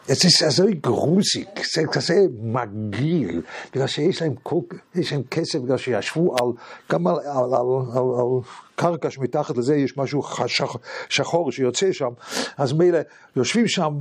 זה 0.06 0.28
כזה 0.46 0.64
גרוסיק, 0.80 1.48
זה 1.74 1.82
כזה 1.92 2.14
מגעיל, 2.42 3.42
בגלל 3.72 3.86
שיש 3.86 4.22
להם, 4.22 4.34
יש 4.94 5.12
להם 5.12 5.22
כסף, 5.30 5.58
בגלל 5.58 5.76
שישבו 5.76 6.36
על, 6.38 6.46
גם 6.92 7.06
על, 7.06 7.14
על, 7.14 7.54
על, 7.54 7.66
על, 7.94 8.02
על 8.20 8.40
קרקע 8.74 9.10
שמתחת 9.10 9.56
לזה 9.56 9.76
יש 9.76 9.96
משהו 9.96 10.22
שח, 10.46 10.76
שחור 11.08 11.52
שיוצא 11.52 11.92
שם, 11.92 12.10
אז 12.58 12.72
מילא 12.72 12.98
יושבים 13.36 13.68
שם 13.68 13.98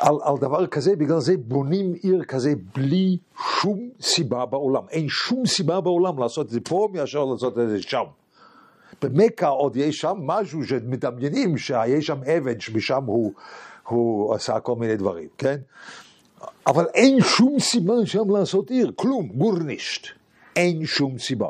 על, 0.00 0.14
על 0.22 0.34
דבר 0.40 0.66
כזה, 0.66 0.96
בגלל 0.96 1.20
זה 1.20 1.34
בונים 1.36 1.94
עיר 2.02 2.24
כזה 2.24 2.52
בלי 2.74 3.18
שום 3.60 3.88
סיבה 4.00 4.46
בעולם. 4.46 4.82
אין 4.90 5.08
שום 5.08 5.46
סיבה 5.46 5.80
בעולם 5.80 6.18
לעשות 6.18 6.46
את 6.46 6.50
זה 6.50 6.60
פה 6.60 6.88
מאשר 6.92 7.24
לעשות 7.24 7.58
את 7.58 7.68
זה 7.68 7.82
שם. 7.82 8.04
במכה 9.02 9.48
עוד 9.48 9.76
יש 9.76 10.00
שם 10.00 10.16
משהו 10.20 10.64
שמדמיינים 10.64 11.58
שיש 11.58 12.06
שם 12.06 12.18
עבד 12.26 12.60
שמשם 12.60 13.04
הוא, 13.04 13.32
הוא 13.88 14.34
עשה 14.34 14.60
כל 14.60 14.76
מיני 14.76 14.96
דברים, 14.96 15.28
כן? 15.38 15.56
אבל 16.66 16.86
אין 16.94 17.20
שום 17.20 17.60
סיבה 17.60 17.94
שם 18.04 18.30
לעשות 18.30 18.70
עיר, 18.70 18.92
כלום, 18.96 19.28
גורנישט. 19.28 20.06
אין 20.56 20.86
שום 20.86 21.18
סיבה. 21.18 21.48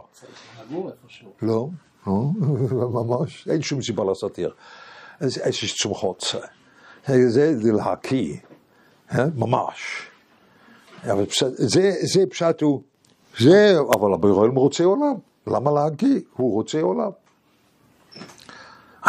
לא, 1.42 1.68
לא, 2.06 2.22
ממש, 3.04 3.48
אין 3.48 3.62
שום 3.62 3.82
סיבה 3.82 4.04
לעשות 4.04 4.38
עיר. 4.38 4.54
יש 5.46 5.82
צומחות. 5.82 6.24
זה 7.28 7.72
להקיא, 7.72 8.36
ממש. 9.14 10.08
אבל 11.04 11.24
זה, 11.56 11.92
זה 12.02 12.24
פשט 12.30 12.60
הוא, 12.60 12.82
זה, 13.38 13.76
אבל 13.94 14.14
הבורא 14.14 14.48
רוצה 14.48 14.84
עולם. 14.84 15.14
למה 15.46 15.70
להקיא? 15.70 16.20
הוא 16.36 16.54
רוצה 16.54 16.80
עולם. 16.80 17.10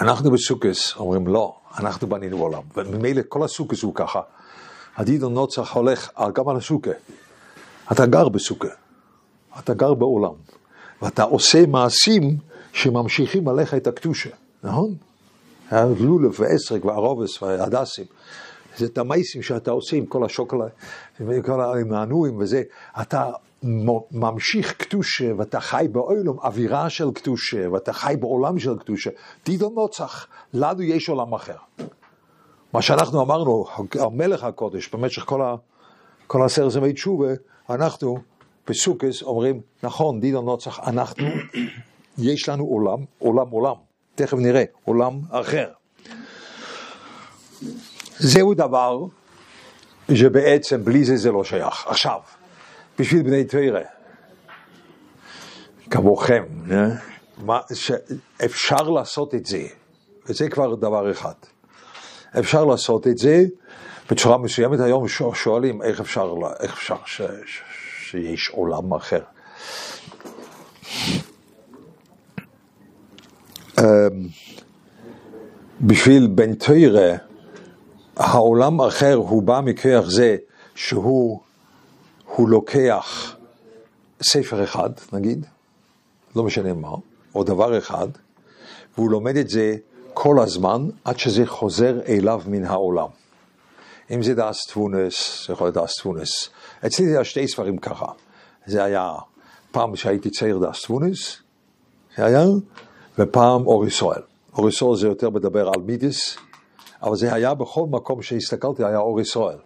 אנחנו 0.02 0.32
בסוכס 0.32 0.96
אומרים 0.96 1.28
לא, 1.28 1.56
אנחנו 1.80 2.08
בנינו 2.08 2.42
עולם. 2.42 2.62
וממילא 2.76 3.22
כל 3.28 3.44
הסוכס 3.44 3.82
הוא 3.82 3.96
ככה. 3.96 4.22
הדידו 4.96 5.30
נוצח 5.30 5.76
הולך 5.76 6.10
גם 6.34 6.50
על 6.50 6.58
הסוכה. 6.58 6.92
אתה 7.92 8.06
גר 8.06 8.30
בסוכה, 8.30 8.68
אתה 9.60 9.74
גר 9.74 9.94
בעולם, 9.94 10.34
ואתה 11.02 11.24
עושה 11.24 11.66
מעשים 11.66 12.38
שממשיכים 12.74 13.48
עליך 13.48 13.74
את 13.74 13.88
הקדושה, 13.88 14.30
נכון? 14.64 14.96
הלולב 15.72 16.40
ועסרק 16.40 16.86
והרובס 16.86 17.42
וההדסים. 17.42 18.06
זה 18.78 18.86
את 18.86 18.98
המייסים 18.98 19.42
שאתה 19.42 19.72
עושה 19.72 19.98
עם 19.98 20.06
כל 20.06 20.26
השוקולד, 20.26 20.70
עם 21.20 21.42
כל 21.42 21.62
המענועים 21.62 22.38
וזה, 22.38 22.64
אתה 23.02 23.32
ממשיך 24.12 24.74
קדושה 24.74 25.32
ואתה 25.38 25.60
חי 25.60 25.88
באוילום 25.92 26.40
אווירה 26.40 26.90
של 26.90 27.12
קדושה 27.12 27.72
ואתה 27.72 27.94
חי 27.94 28.16
בעולם 28.20 28.60
של 28.60 28.78
קדושה, 28.78 29.10
דידו 29.46 29.70
נוצח, 29.70 30.28
לנו 30.54 30.82
יש 30.82 31.10
עולם 31.10 31.34
אחר. 31.34 31.56
מה 32.74 32.82
שאנחנו 32.82 33.22
אמרנו, 33.22 33.66
המלך 34.00 34.44
הקודש, 34.44 34.90
במשך 34.90 35.24
כל, 35.24 35.42
ה, 35.42 35.56
כל 36.28 36.44
עשרת 36.44 36.76
ימי 36.76 36.94
תשובה, 36.94 37.28
אנחנו 37.70 38.18
בסוכס 38.68 39.24
אומרים, 39.24 39.62
נכון, 39.84 40.20
דידו 40.20 40.42
נוצח, 40.42 40.80
אנחנו, 40.80 41.28
יש 42.18 42.50
לנו 42.50 42.66
עולם, 42.66 42.98
עולם 43.20 43.50
עולם, 43.50 43.76
תכף 44.16 44.38
נראה, 44.38 44.64
עולם 44.86 45.20
אחר. 45.30 45.70
זהו 48.18 48.54
דבר 48.54 48.98
שבעצם 50.14 50.86
בלי 50.86 51.06
זה 51.06 51.18
זה 51.18 51.32
לא 51.32 51.44
שייך. 51.44 51.88
עכשיו, 51.88 52.20
בשביל 53.00 53.24
בני 53.24 53.44
תרא, 53.44 53.80
כמוכם? 55.90 56.44
מה, 57.38 57.60
אפשר 58.46 58.90
לעשות 58.90 59.36
את 59.36 59.46
זה, 59.46 59.68
וזה 60.26 60.50
כבר 60.50 60.76
דבר 60.76 61.12
אחד. 61.12 61.34
אפשר 62.40 62.66
לעשות 62.66 63.08
את 63.08 63.18
זה 63.18 63.44
בצורה 64.12 64.38
מסוימת. 64.38 64.80
היום 64.80 65.08
שואלים 65.34 65.82
איך 65.82 66.00
אפשר, 66.00 66.34
איך 66.60 66.74
אפשר 66.74 66.96
ש, 67.06 67.22
ש, 67.46 67.62
שיש 68.10 68.50
עולם 68.50 68.94
אחר. 68.94 69.22
אמ, 73.80 73.86
בשביל 75.82 76.28
בן 76.28 76.54
תוירה, 76.54 77.16
העולם 78.18 78.82
האחר 78.82 79.14
הוא 79.14 79.44
בא 79.44 79.62
מכוח 79.64 80.06
זה 80.10 80.38
שהוא 80.76 81.40
הוא 82.26 82.50
לוקח 82.50 83.36
ספר 84.22 84.64
אחד, 84.64 84.90
נגיד, 85.14 85.46
לא 86.36 86.44
משנה 86.44 86.74
מה, 86.74 86.92
או 87.36 87.44
דבר 87.44 87.78
אחד, 87.78 88.08
והוא 88.98 89.12
לומד 89.12 89.36
את 89.36 89.50
זה 89.50 89.76
כל 90.14 90.40
הזמן 90.40 90.90
עד 91.06 91.20
שזה 91.20 91.46
חוזר 91.46 92.00
אליו 92.08 92.42
מן 92.48 92.66
העולם. 92.66 93.08
אם 94.12 94.24
זה 94.24 94.34
דעת 94.34 94.66
תבונות, 94.66 95.46
זה 95.48 95.54
יכול 95.54 95.68
להיות 95.68 95.76
דעת 95.76 95.96
תבונות. 95.96 96.50
אצלי 96.86 97.06
זה 97.06 97.12
היה 97.12 97.24
שתי 97.24 97.48
ספרים 97.48 97.78
ככה. 97.78 98.06
זה 98.66 98.84
היה 98.84 99.14
פעם 99.72 99.96
שהייתי 99.96 100.30
צעיר 100.30 100.60
דעת 100.60 100.82
תבונות, 100.82 101.38
זה 102.18 102.26
היה, 102.26 102.46
ופעם 103.22 103.68
אור 103.68 103.86
ישראל. 103.86 104.22
אור 104.54 104.70
ישראל 104.70 104.96
זה 104.96 105.08
יותר 105.08 105.30
מדבר 105.30 105.68
על 105.68 105.82
מידות, 105.86 106.38
אבל 107.04 107.16
זה 107.16 107.34
היה 107.34 107.54
בכל 107.54 107.86
מקום 107.90 108.22
שהסתכלתי 108.22 108.84
היה 108.84 108.98
אור 108.98 109.22
ישראל. 109.22 109.58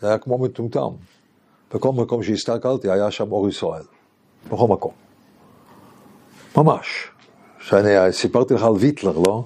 זה 0.00 0.08
היה 0.08 0.18
כמו 0.18 0.38
מטומטם. 0.38 0.90
בכל 1.74 1.92
מקום 1.92 2.22
שהסתכלתי 2.22 2.90
היה 2.90 3.10
שם 3.10 3.32
אור 3.32 3.48
ישראל. 3.48 3.82
בכל 4.48 4.68
מקום. 4.68 4.92
ממש. 6.56 7.08
שאני 7.60 8.12
סיפרתי 8.12 8.54
לך 8.54 8.62
על 8.62 8.72
ויטלר, 8.72 9.18
לא? 9.18 9.44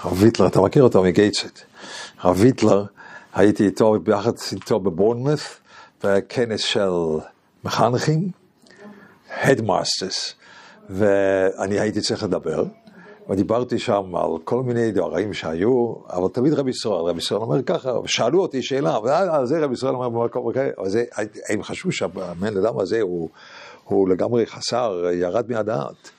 הרב 0.00 0.22
ויטלר, 0.22 0.46
אתה 0.46 0.60
מכיר 0.60 0.82
אותו 0.82 1.02
מגייטסהד. 1.02 1.60
הרב 2.18 2.36
ויטלר, 2.40 2.84
הייתי 3.34 3.66
איתו, 3.66 3.94
ביחד 4.02 4.32
איתו 4.52 4.80
בבורנמוט, 4.80 5.40
בכנס 6.04 6.60
של 6.60 6.90
מחנכים, 7.64 8.30
headmasters, 9.30 10.34
ואני 10.90 11.80
הייתי 11.80 12.00
צריך 12.00 12.22
לדבר, 12.22 12.64
ודיברתי 13.28 13.78
שם 13.78 14.14
על 14.16 14.30
כל 14.44 14.62
מיני 14.62 14.92
דברים 14.92 15.34
שהיו, 15.34 15.94
אבל 16.10 16.28
תמיד 16.28 16.52
רבי 16.52 16.70
ישראל, 16.70 17.00
רבי 17.00 17.18
ישראל 17.18 17.40
אומר 17.40 17.62
ככה, 17.62 17.92
שאלו 18.06 18.42
אותי 18.42 18.62
שאלה, 18.62 18.98
ועל 18.98 19.46
זה 19.46 19.58
רבי 19.60 19.74
ישראל 19.74 19.94
אומר 19.94 20.08
במקום, 20.08 20.46
אוקיי, 20.46 20.70
אבל 20.78 20.88
זה, 20.88 21.04
הם 21.48 21.62
חשבו 21.62 21.92
שהבן 21.92 22.56
אדם 22.56 22.78
הזה 22.78 23.00
הוא, 23.00 23.28
הוא 23.84 24.08
לגמרי 24.08 24.46
חסר, 24.46 25.04
ירד 25.12 25.50
מהדעת. 25.50 26.10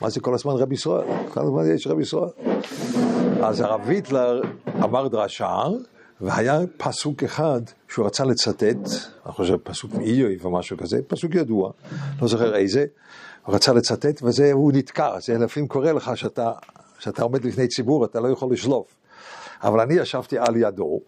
מה 0.00 0.10
זה 0.10 0.20
כל 0.20 0.34
הזמן 0.34 0.52
רבי 0.52 0.74
ישראל? 0.74 1.06
כל 1.28 1.40
הזמן 1.40 1.74
יש 1.74 1.86
רבי 1.86 2.02
ישראל. 2.02 2.28
אז 3.42 3.60
הרב 3.60 3.80
ויטלר 3.84 4.40
אמר 4.84 5.08
דרשה, 5.08 5.62
והיה 6.20 6.60
פסוק 6.76 7.22
אחד 7.22 7.60
שהוא 7.88 8.06
רצה 8.06 8.24
לצטט, 8.24 8.88
אני 9.26 9.32
חושב 9.32 9.56
פסוק 9.56 9.94
מאיוב 9.94 10.44
או 10.44 10.50
משהו 10.50 10.76
כזה, 10.76 10.98
פסוק 11.06 11.34
ידוע, 11.34 11.70
לא 12.22 12.28
זוכר 12.28 12.56
איזה, 12.56 12.86
רצה 13.50 13.72
לצטט 13.72 14.22
וזה, 14.22 14.52
הוא 14.52 14.72
נתקע, 14.72 15.20
זה 15.20 15.38
לפעמים 15.38 15.68
קורה 15.68 15.92
לך 15.92 16.10
שאתה, 16.14 16.52
שאתה 16.98 17.22
עומד 17.22 17.44
לפני 17.44 17.68
ציבור, 17.68 18.04
אתה 18.04 18.20
לא 18.20 18.28
יכול 18.28 18.52
לשלוף. 18.52 18.94
אבל 19.62 19.80
אני 19.80 19.94
ישבתי 19.94 20.38
על 20.38 20.56
ידו, 20.56 21.00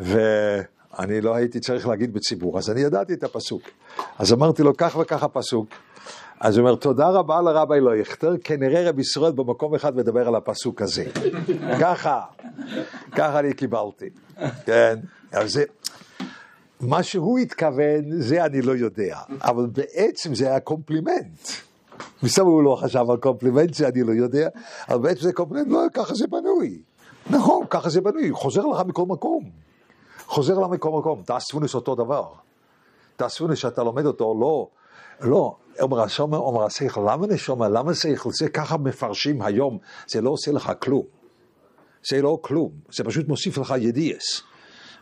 ואני 0.00 1.20
לא 1.20 1.34
הייתי 1.34 1.60
צריך 1.60 1.86
להגיד 1.86 2.14
בציבור, 2.14 2.58
אז 2.58 2.70
אני 2.70 2.80
ידעתי 2.80 3.14
את 3.14 3.24
הפסוק. 3.24 3.62
אז 4.18 4.32
אמרתי 4.32 4.62
לו, 4.62 4.76
כך 4.76 4.96
וכך 5.00 5.22
הפסוק, 5.22 5.68
אז 6.40 6.58
הוא 6.58 6.66
אומר, 6.66 6.76
תודה 6.76 7.08
רבה 7.08 7.42
לרבי 7.42 7.80
לא 7.80 7.96
יכתר, 7.96 8.34
כנראה 8.44 8.88
רבי 8.88 9.00
ישראל 9.00 9.32
במקום 9.32 9.74
אחד 9.74 9.96
מדבר 9.96 10.28
על 10.28 10.34
הפסוק 10.34 10.82
הזה. 10.82 11.04
ככה, 11.82 12.20
ככה 13.12 13.38
אני 13.38 13.54
קיבלתי. 13.54 14.10
כן, 14.66 14.98
אבל 15.32 15.48
זה, 15.48 15.64
מה 16.80 17.02
שהוא 17.02 17.38
התכוון, 17.38 18.20
זה 18.20 18.44
אני 18.44 18.62
לא 18.62 18.72
יודע, 18.72 19.18
אבל 19.42 19.66
בעצם 19.66 20.34
זה 20.34 20.46
היה 20.46 20.60
קומפלימנט. 20.60 21.65
מסתבר 22.22 22.46
הוא 22.46 22.62
לא 22.62 22.76
חשב 22.80 23.10
על 23.10 23.16
קומפלימנט, 23.16 23.74
זה 23.74 23.88
אני 23.88 24.02
לא 24.02 24.12
יודע, 24.12 24.48
אבל 24.88 24.98
בעצם 24.98 25.20
זה 25.20 25.32
קומפלימנט, 25.32 25.68
לא, 25.72 25.80
ככה 25.94 26.14
זה 26.14 26.26
בנוי. 26.26 26.82
נכון, 27.30 27.66
ככה 27.70 27.88
זה 27.88 28.00
בנוי, 28.00 28.32
חוזר 28.32 28.66
לך 28.66 28.80
מכל 28.86 29.04
מקום. 29.06 29.50
חוזר 30.26 30.58
לך 30.58 30.70
מכל 30.70 30.90
מקום, 30.98 31.22
תעשונס 31.22 31.74
אותו 31.74 31.94
דבר. 31.94 32.28
תעשונס 33.16 33.58
שאתה 33.58 33.82
לומד 33.82 34.06
אותו, 34.06 34.34
לא, 34.40 34.68
לא, 35.20 35.56
אומר 35.80 36.00
השומר, 36.00 36.38
אומר 36.38 36.64
השכל, 36.64 37.00
למה 37.12 37.26
נשומר, 37.26 37.68
למה 37.68 37.94
שכל? 37.94 38.30
זה 38.32 38.48
ככה 38.48 38.76
מפרשים 38.76 39.42
היום, 39.42 39.78
זה 40.06 40.20
לא 40.20 40.30
עושה 40.30 40.52
לך 40.52 40.72
כלום. 40.78 41.04
זה 42.10 42.22
לא 42.22 42.38
כלום, 42.42 42.70
זה 42.92 43.04
פשוט 43.04 43.28
מוסיף 43.28 43.58
לך 43.58 43.74
ידיעס. 43.78 44.42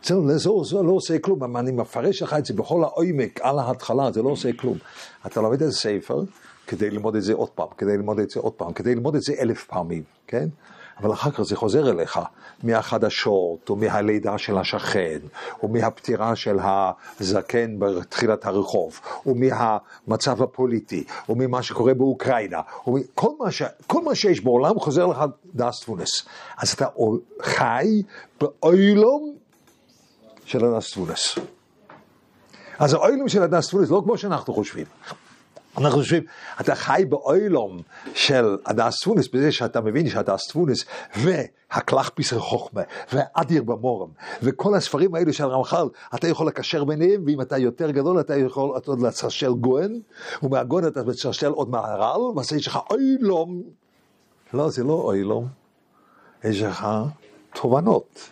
זה, 0.05 0.15
זה, 0.27 0.37
זה, 0.37 0.49
זה 0.63 0.75
לא 0.83 0.91
עושה 0.91 1.19
כלום, 1.19 1.57
אני 1.57 1.71
מפרש 1.71 2.21
לך 2.21 2.33
את 2.33 2.45
זה 2.45 2.53
בכל 2.53 2.83
העומק, 2.83 3.39
על 3.41 3.59
ההתחלה, 3.59 4.11
זה 4.11 4.21
לא 4.21 4.29
עושה 4.29 4.53
כלום. 4.53 4.77
אתה 5.25 5.41
לומד 5.41 5.61
את 5.61 5.67
הספר 5.67 6.23
כדי 6.67 6.89
ללמוד 6.89 7.15
את 7.15 7.23
זה 7.23 7.33
עוד 7.33 7.49
פעם, 7.49 7.67
כדי 7.77 7.97
ללמוד 7.97 8.19
את 8.19 8.29
זה 8.29 8.39
עוד 8.39 8.53
פעם, 8.53 8.73
כדי 8.73 8.95
ללמוד 8.95 9.15
את 9.15 9.21
זה 9.21 9.33
אלף 9.39 9.65
פעמים, 9.65 10.03
כן? 10.27 10.47
אבל 10.99 11.13
אחר 11.13 11.31
כך 11.31 11.41
זה 11.41 11.55
חוזר 11.55 11.89
אליך 11.89 12.19
מהחדשות, 12.63 13.69
או 13.69 13.75
מהלידה 13.75 14.37
של 14.37 14.57
השכן, 14.57 15.19
או 15.63 15.67
מהפטירה 15.67 16.35
של 16.35 16.57
הזקן 16.61 17.79
בתחילת 17.79 18.45
הרחוב, 18.45 18.99
או 19.25 19.35
מהמצב 19.35 20.43
הפוליטי, 20.43 21.03
או 21.29 21.35
ממה 21.35 21.63
שקורה 21.63 21.93
באוקראינה, 21.93 22.61
או 22.87 22.97
כל 23.15 23.29
מה, 23.39 23.51
ש... 23.51 23.61
כל 23.87 24.03
מה 24.03 24.15
שיש 24.15 24.41
בעולם 24.41 24.79
חוזר 24.79 25.05
לך 25.05 25.23
דאס 25.55 25.79
טפונס. 25.79 26.25
אז 26.57 26.71
אתה 26.71 26.87
חי 27.41 28.01
באוילום 28.41 29.35
של 30.45 30.65
הדאס 30.65 30.91
טפונס. 30.91 31.35
אז 32.79 32.93
האוילום 32.93 33.29
של 33.29 33.43
הדאס 33.43 33.67
טפונס 33.67 33.89
לא 33.89 34.01
כמו 34.05 34.17
שאנחנו 34.17 34.53
חושבים. 34.53 34.85
אנחנו 35.77 35.99
חושבים, 35.99 36.23
אתה 36.61 36.75
חי 36.75 37.05
באוילום 37.09 37.81
של 38.13 38.57
הדס 38.65 38.99
תפונס, 39.01 39.27
בזה 39.27 39.51
שאתה 39.51 39.81
מבין 39.81 40.09
שהדס 40.09 40.47
תפונס 40.47 40.85
והקלח 41.15 42.09
פיסר 42.09 42.39
חוכמה 42.39 42.81
ואדיר 43.13 43.63
במורם 43.63 44.09
וכל 44.41 44.75
הספרים 44.75 45.15
האלו 45.15 45.33
של 45.33 45.45
רמח"ל, 45.45 45.87
אתה 46.15 46.27
יכול 46.27 46.47
לקשר 46.47 46.83
ביניהם, 46.83 47.23
ואם 47.25 47.41
אתה 47.41 47.57
יותר 47.57 47.91
גדול 47.91 48.19
אתה 48.19 48.35
יכול 48.35 48.79
עוד 48.85 49.01
לצרשל 49.01 49.53
גוהן, 49.53 49.99
ומהגוהן 50.43 50.87
אתה 50.87 51.03
מצרשל 51.03 51.51
עוד 51.51 51.69
מהר"ל, 51.69 52.21
ואז 52.37 52.53
יש 52.53 52.67
לך 52.67 52.79
אוילום. 52.89 53.63
לא, 54.53 54.69
זה 54.69 54.83
לא 54.83 54.93
אוילום, 54.93 55.47
יש 56.43 56.61
לך 56.61 56.87
תובנות. 57.53 58.29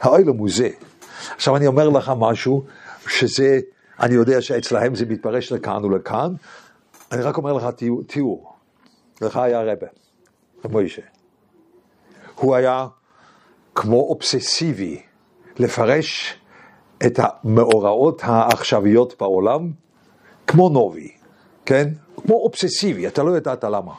האוילום 0.00 0.38
הוא 0.38 0.48
זה. 0.50 0.68
עכשיו 1.34 1.56
אני 1.56 1.66
אומר 1.66 1.88
לך 1.88 2.12
משהו, 2.18 2.64
שזה 3.08 3.60
אני 4.00 4.14
יודע 4.14 4.40
שאצלהם 4.40 4.94
זה 4.94 5.06
מתפרש 5.06 5.52
לכאן 5.52 5.84
ולכאן, 5.84 6.34
אני 7.12 7.22
רק 7.22 7.36
אומר 7.36 7.52
לך 7.52 7.66
תיאור. 8.06 8.54
לך 9.22 9.36
היה 9.36 9.62
רבה, 9.62 9.86
מוישה. 10.64 11.02
הוא 12.34 12.54
היה 12.54 12.86
כמו 13.74 13.96
אובססיבי 13.96 15.02
לפרש 15.58 16.38
את 17.06 17.18
המאורעות 17.22 18.20
העכשוויות 18.24 19.14
בעולם 19.20 19.70
כמו 20.46 20.68
נובי. 20.68 21.12
כן? 21.66 21.88
כמו 22.16 22.34
אובססיבי, 22.34 23.06
אתה 23.06 23.22
לא 23.22 23.36
ידעת 23.36 23.64
למה. 23.64 23.92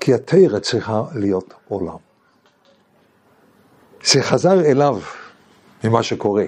כי 0.00 0.14
התרא 0.14 0.58
צריכה 0.58 1.02
להיות 1.14 1.54
עולם. 1.68 1.96
זה 4.04 4.22
חזר 4.22 4.60
אליו 4.60 5.00
ממה 5.84 6.02
שקורה. 6.02 6.44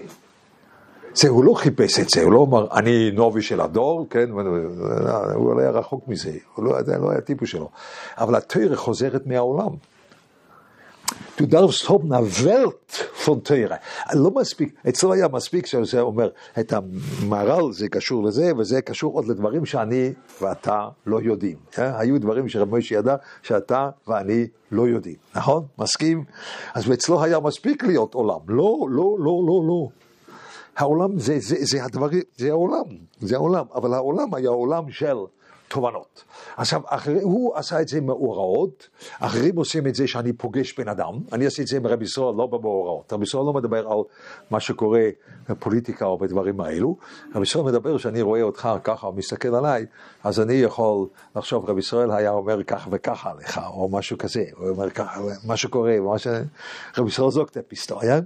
זה, 1.14 1.28
הוא 1.28 1.44
לא 1.44 1.54
חיפש 1.54 1.98
את 1.98 2.08
זה, 2.10 2.22
הוא 2.22 2.32
לא 2.32 2.46
אמר, 2.48 2.66
אני 2.72 3.10
נובי 3.10 3.42
של 3.42 3.60
הדור, 3.60 4.06
כן, 4.10 4.30
הוא 4.30 5.54
לא 5.54 5.60
היה 5.60 5.70
רחוק 5.70 6.08
מזה, 6.08 6.32
הוא 6.54 6.64
לא, 6.64 6.82
זה 6.82 6.98
לא 6.98 7.10
היה 7.10 7.20
טיפוס 7.20 7.48
שלו. 7.48 7.70
אבל 8.18 8.34
התרא 8.34 8.76
חוזרת 8.76 9.26
מהעולם. 9.26 9.70
Du 11.40 11.46
darfst 11.46 11.88
haben 11.88 12.12
eine 12.12 12.26
Welt 12.44 13.08
von 13.14 13.42
Teure. 13.42 13.78
לא 14.14 14.30
מספיק, 14.30 14.74
אצלו 14.88 15.12
היה 15.12 15.28
מספיק 15.28 15.66
שזה 15.66 16.00
אומר, 16.00 16.30
את 16.60 16.72
המהר"ל 16.72 17.72
זה 17.72 17.88
קשור 17.88 18.24
לזה, 18.24 18.52
וזה 18.58 18.82
קשור 18.82 19.14
עוד 19.14 19.28
לדברים 19.28 19.66
שאני 19.66 20.12
ואתה 20.40 20.88
לא 21.06 21.20
יודעים. 21.22 21.56
היו 21.76 22.20
דברים 22.20 22.48
שרב 22.48 22.68
מוישה 22.68 22.94
ידע 22.94 23.16
שאתה 23.42 23.90
ואני 24.08 24.46
לא 24.72 24.88
יודעים, 24.88 25.14
נכון? 25.34 25.64
מסכים? 25.78 26.24
אז 26.74 26.92
אצלו 26.92 27.22
היה 27.22 27.40
מספיק 27.40 27.84
להיות 27.84 28.14
עולם. 28.14 28.40
לא, 28.48 28.86
לא, 28.90 29.16
לא, 29.18 29.42
לא, 29.46 29.62
לא. 29.68 29.88
העולם 30.76 31.18
זה, 31.18 31.36
זה, 31.38 31.56
זה 31.60 31.84
הדברים, 31.84 32.22
זה 32.36 32.50
העולם, 32.50 32.84
זה 33.20 33.36
העולם, 33.36 33.64
אבל 33.74 33.94
העולם 33.94 34.34
היה 34.34 34.50
עולם 34.50 34.90
של 34.90 35.16
תובנות. 35.70 36.24
עכשיו, 36.56 36.80
אחרי, 36.86 37.22
הוא 37.22 37.56
עשה 37.56 37.80
את 37.80 37.88
זה 37.88 38.00
מאורעות, 38.00 38.88
אחרים 39.20 39.56
עושים 39.56 39.86
את 39.86 39.94
זה 39.94 40.06
שאני 40.06 40.32
פוגש 40.32 40.78
בן 40.78 40.88
אדם, 40.88 41.18
אני 41.32 41.46
עשיתי 41.46 41.62
את 41.62 41.66
זה 41.66 41.76
עם 41.76 41.86
רבי 41.86 42.04
ישראל, 42.04 42.34
לא 42.36 42.46
במאורעות. 42.46 43.12
רבי 43.12 43.24
ישראל 43.24 43.42
לא 43.44 43.52
מדבר 43.52 43.88
על 43.88 43.98
מה 44.50 44.60
שקורה 44.60 45.08
בפוליטיקה 45.48 46.04
או 46.06 46.18
בדברים 46.18 46.60
האלו, 46.60 46.96
רבי 47.34 47.42
ישראל 47.42 47.64
מדבר 47.64 47.98
שאני 47.98 48.22
רואה 48.22 48.42
אותך 48.42 48.68
ככה, 48.84 49.06
הוא 49.06 49.14
מסתכל 49.14 49.54
עליי, 49.54 49.86
אז 50.24 50.40
אני 50.40 50.54
יכול 50.54 51.06
לחשוב, 51.36 51.70
רבי 51.70 51.80
ישראל 51.80 52.10
היה 52.10 52.30
אומר 52.30 52.64
ככה 52.64 52.88
וככה 52.92 53.30
עליך, 53.30 53.60
או 53.74 53.88
משהו 53.88 54.18
כזה, 54.18 54.44
הוא 54.56 54.68
אומר 54.68 54.90
ככה, 54.90 55.20
מה 55.46 55.56
שקורה, 55.56 56.00
מה 56.00 56.18
ש... 56.18 56.26
רבי 56.98 57.08
ישראל 57.08 57.30
זוקט 57.30 57.56
אפיסטוריה. 57.56 58.20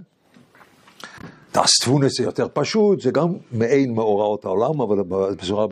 תאספון 1.55 2.09
זה 2.09 2.23
יותר 2.23 2.47
פשוט, 2.53 3.01
זה 3.01 3.11
גם 3.11 3.33
מעין 3.53 3.95
מאורעות 3.95 4.45
העולם, 4.45 4.81
אבל 4.81 5.03
בצורה 5.09 5.67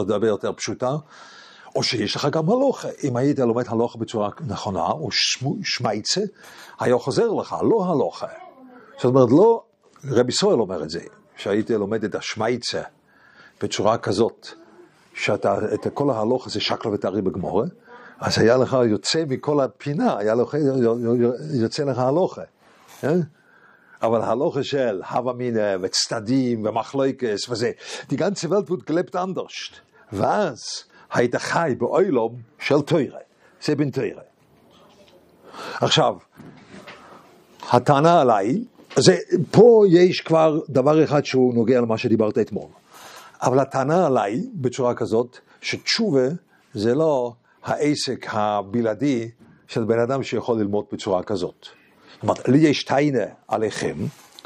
הרבה 0.00 0.28
יותר 0.28 0.52
פשוטה. 0.52 0.96
או 1.76 1.82
שיש 1.82 2.16
לך 2.16 2.28
גם 2.32 2.50
הלוכה. 2.50 2.88
אם 3.04 3.16
היית 3.16 3.38
לומד 3.38 3.64
הלוכה 3.68 3.98
בצורה 3.98 4.30
נכונה, 4.46 4.86
או 4.86 5.08
שמייצה, 5.62 6.20
היה 6.80 6.98
חוזר 6.98 7.28
לך, 7.28 7.56
לא 7.62 7.84
הלוכה. 7.86 8.26
זאת 8.96 9.04
אומרת, 9.04 9.28
לא, 9.30 9.62
רבי 10.04 10.32
סואל 10.32 10.60
אומר 10.60 10.82
את 10.82 10.90
זה, 10.90 11.00
שהיית 11.36 11.70
לומד 11.70 12.04
את 12.04 12.14
השמייצה 12.14 12.82
בצורה 13.62 13.98
כזאת, 13.98 14.48
שאתה, 15.14 15.74
את 15.74 15.86
כל 15.94 16.10
ההלוכה 16.10 16.50
זה 16.50 16.60
שקלא 16.60 16.90
וטרי 16.92 17.22
בגמורה, 17.22 17.66
אז 18.20 18.38
היה 18.38 18.56
לך 18.56 18.76
יוצא 18.90 19.24
מכל 19.28 19.60
הפינה, 19.60 20.18
היה 20.18 20.34
לך, 20.34 20.56
יוצא 21.54 21.84
לך 21.84 21.98
הלוכה. 21.98 22.42
הלוכה 24.00 24.62
של 24.62 25.02
הווה 25.10 25.32
מינה 25.32 25.76
וצדדים 25.80 26.66
ומחלוקס 26.66 27.48
וזה, 27.48 27.70
die 28.10 28.16
ganze 28.16 28.50
Welt 28.50 28.68
wird 28.70 28.86
gelebt 28.86 29.16
anders. 29.16 29.80
היית 31.12 31.36
חי 31.36 31.74
באוילום 31.78 32.34
של 32.58 32.80
תוירה, 32.80 33.18
זה 33.62 33.74
בן 33.74 33.90
תוירה. 33.90 34.22
עכשיו, 35.74 36.16
הטענה 37.70 38.20
עליי, 38.20 38.64
זה, 38.96 39.16
פה 39.50 39.84
יש 39.90 40.20
כבר 40.20 40.60
דבר 40.68 41.04
אחד 41.04 41.24
שהוא 41.24 41.54
נוגע 41.54 41.80
למה 41.80 41.98
שדיברת 41.98 42.38
אתמול. 42.38 42.68
אבל 43.42 43.58
הטענה 43.58 44.06
עליי 44.06 44.46
בצורה 44.54 44.94
כזאת, 44.94 45.38
שתשובה 45.60 46.28
זה 46.74 46.94
לא 46.94 47.32
העסק 47.64 48.26
הבלעדי 48.28 49.30
של 49.66 49.84
בן 49.84 49.98
אדם 49.98 50.22
שיכול 50.22 50.58
ללמוד 50.58 50.84
בצורה 50.92 51.22
כזאת. 51.22 51.77
אומרת, 52.22 52.48
לי 52.48 52.58
יש 52.58 52.84
טיינה 52.84 53.24
עליכם, 53.48 53.96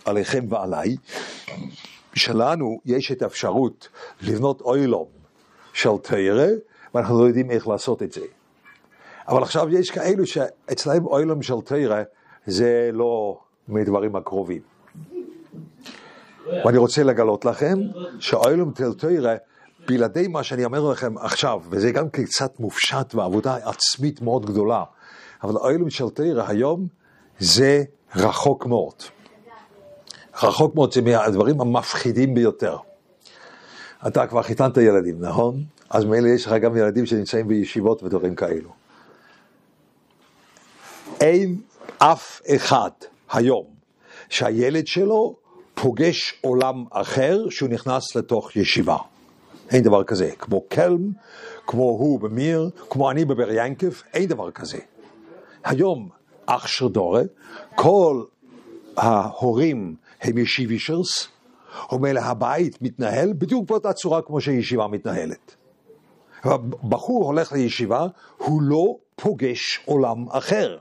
עליכם 0.05 0.45
ועליי, 0.49 0.97
שלנו 2.15 2.81
יש 2.85 3.13
את 3.13 3.23
האפשרות 3.23 3.89
לבנות 4.23 4.61
אוילום 4.61 5.09
של 5.73 5.91
תרא, 6.03 6.47
ואנחנו 6.95 7.21
לא 7.21 7.25
יודעים 7.25 7.51
איך 7.51 7.69
לעשות 7.69 8.03
את 8.03 8.13
זה. 8.13 8.21
אבל 9.29 9.43
עכשיו 9.43 9.69
יש 9.69 9.91
כאלו 9.91 10.27
שאצלם 10.27 11.07
אוילום 11.07 11.43
של 11.43 11.55
תרא 11.65 12.03
זה 12.47 12.91
לא 12.93 13.41
מדברים 13.69 14.17
הקרובים. 14.17 14.61
ואני 16.65 16.79
רוצה 16.79 17.03
לגלות 17.03 17.45
לכם 17.45 17.79
שאוילום 18.19 18.73
של 18.79 18.95
תרא, 18.95 19.35
בלעדי 19.87 20.29
מה 20.29 20.43
שאני 20.43 20.65
אומר 20.65 20.91
לכם 20.91 21.19
עכשיו, 21.19 21.61
וזה 21.71 21.93
גם 21.93 22.11
קצת 22.11 22.61
מופשט 22.61 23.15
ועבודה 23.15 23.57
עצמית 23.57 24.21
מאוד 24.21 24.47
גדולה, 24.47 24.85
אבל 25.43 25.57
אוילום 25.57 25.91
של 25.91 26.11
תרא 26.11 26.45
היום 26.49 26.87
זה 27.42 27.83
רחוק 28.16 28.66
מאוד. 28.66 28.94
רחוק 30.42 30.74
מאוד 30.74 30.92
זה 30.92 31.02
מהדברים 31.02 31.61
המפחידים 31.61 32.35
ביותר. 32.35 32.76
אתה 34.07 34.26
כבר 34.26 34.42
חיתנת 34.42 34.76
ילדים, 34.76 35.20
נכון? 35.20 35.55
אז 35.90 36.05
מילא 36.05 36.28
יש 36.28 36.46
לך 36.46 36.52
גם 36.52 36.76
ילדים 36.76 37.07
שנמצאים 37.07 37.48
בישיבות 37.48 38.02
ודברים 38.02 38.35
כאלו. 38.35 38.70
אין 41.20 41.61
אף 41.98 42.40
אחד 42.57 42.90
היום 43.33 43.66
שהילד 44.28 44.87
שלו 44.87 45.37
פוגש 45.74 46.35
עולם 46.40 46.85
אחר 46.90 47.48
שהוא 47.50 47.68
נכנס 47.68 48.16
לתוך 48.16 48.57
ישיבה. 48.57 48.96
אין 49.70 49.83
דבר 49.83 50.05
כזה. 50.05 50.31
כמו 50.38 50.61
קלם, 50.68 51.11
כמו 51.66 51.83
הוא 51.83 52.20
במיר, 52.20 52.70
כמו 52.90 53.11
אני 53.11 53.24
בבר 53.24 53.50
ינקף, 53.52 54.02
אין 54.14 54.26
דבר 54.26 54.50
כזה. 54.50 54.78
היום, 55.64 56.22
אח 56.57 56.67
של 56.67 56.88
דורה, 56.88 57.23
כל 57.75 58.23
ההורים 58.97 59.95
הם 60.21 60.38
ישיבישרס, 60.38 61.29
אומר 61.93 62.19
הבית 62.19 62.83
מתנהל 62.83 63.33
בדיוק 63.38 63.69
באותה 63.69 63.93
צורה 63.93 64.23
כמו 64.23 64.41
שהישיבה 64.41 64.87
מתנהלת. 64.87 65.57
בחור 66.88 67.25
הולך 67.25 67.53
לישיבה, 67.53 68.07
הוא 68.37 68.62
לא 68.62 68.97
פוגש 69.17 69.81
עולם 69.85 70.29
אחר. 70.31 70.79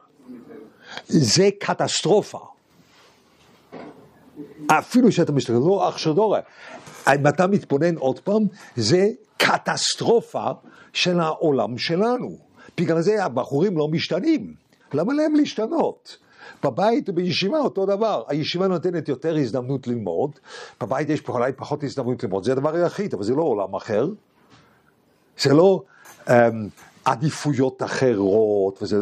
זה 1.08 1.50
קטסטרופה. 1.60 2.40
אפילו 4.68 5.12
שאתה 5.12 5.32
מסתכל, 5.32 5.54
לא 5.54 5.90
אח 5.90 5.98
של 5.98 6.14
דורה. 6.14 6.40
אם 7.08 7.28
אתה 7.28 7.48
מתבונן 7.48 7.96
עוד 7.96 8.20
פעם, 8.20 8.44
זה 8.76 9.10
קטסטרופה 9.38 10.52
של 10.94 11.20
העולם 11.20 11.78
שלנו. 11.78 12.38
בגלל 12.78 13.02
זה 13.02 13.26
הבחורים 13.26 13.78
לא 13.78 13.88
משתנים. 13.88 14.61
למה 14.94 15.14
להם 15.14 15.36
להשתנות? 15.36 16.18
בבית 16.64 17.10
ובישיבה 17.10 17.60
אותו 17.60 17.86
דבר, 17.86 18.24
הישיבה 18.28 18.68
נותנת 18.68 19.10
יותר 19.10 19.36
הזדמנות 19.36 19.88
ללמוד, 19.88 20.32
בבית 20.82 21.10
יש 21.10 21.22
אולי 21.28 21.54
פחות 21.54 21.84
הזדמנות 21.84 22.24
ללמוד, 22.24 22.44
זה 22.44 22.52
הדבר 22.52 22.76
היחיד, 22.76 23.14
אבל 23.14 23.24
זה 23.24 23.36
לא 23.36 23.42
עולם 23.42 23.76
אחר. 23.76 24.10
זה 25.38 25.54
לא 25.54 25.84
um, 26.26 26.32
עדיפויות 27.06 27.84
אחרות, 27.84 28.84
וזה, 28.84 29.00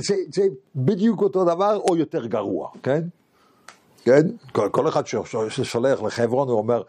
זה, 0.00 0.14
זה 0.34 0.42
בדיוק 0.76 1.22
אותו 1.22 1.44
דבר 1.44 1.76
או 1.76 1.96
יותר 1.96 2.26
גרוע, 2.26 2.70
כן? 2.82 3.02
כן? 4.04 4.22
כל, 4.52 4.68
כל 4.72 4.88
אחד 4.88 5.02
ששולח 5.48 6.02
לחברון 6.02 6.48
הוא 6.48 6.58
אומר, 6.58 6.82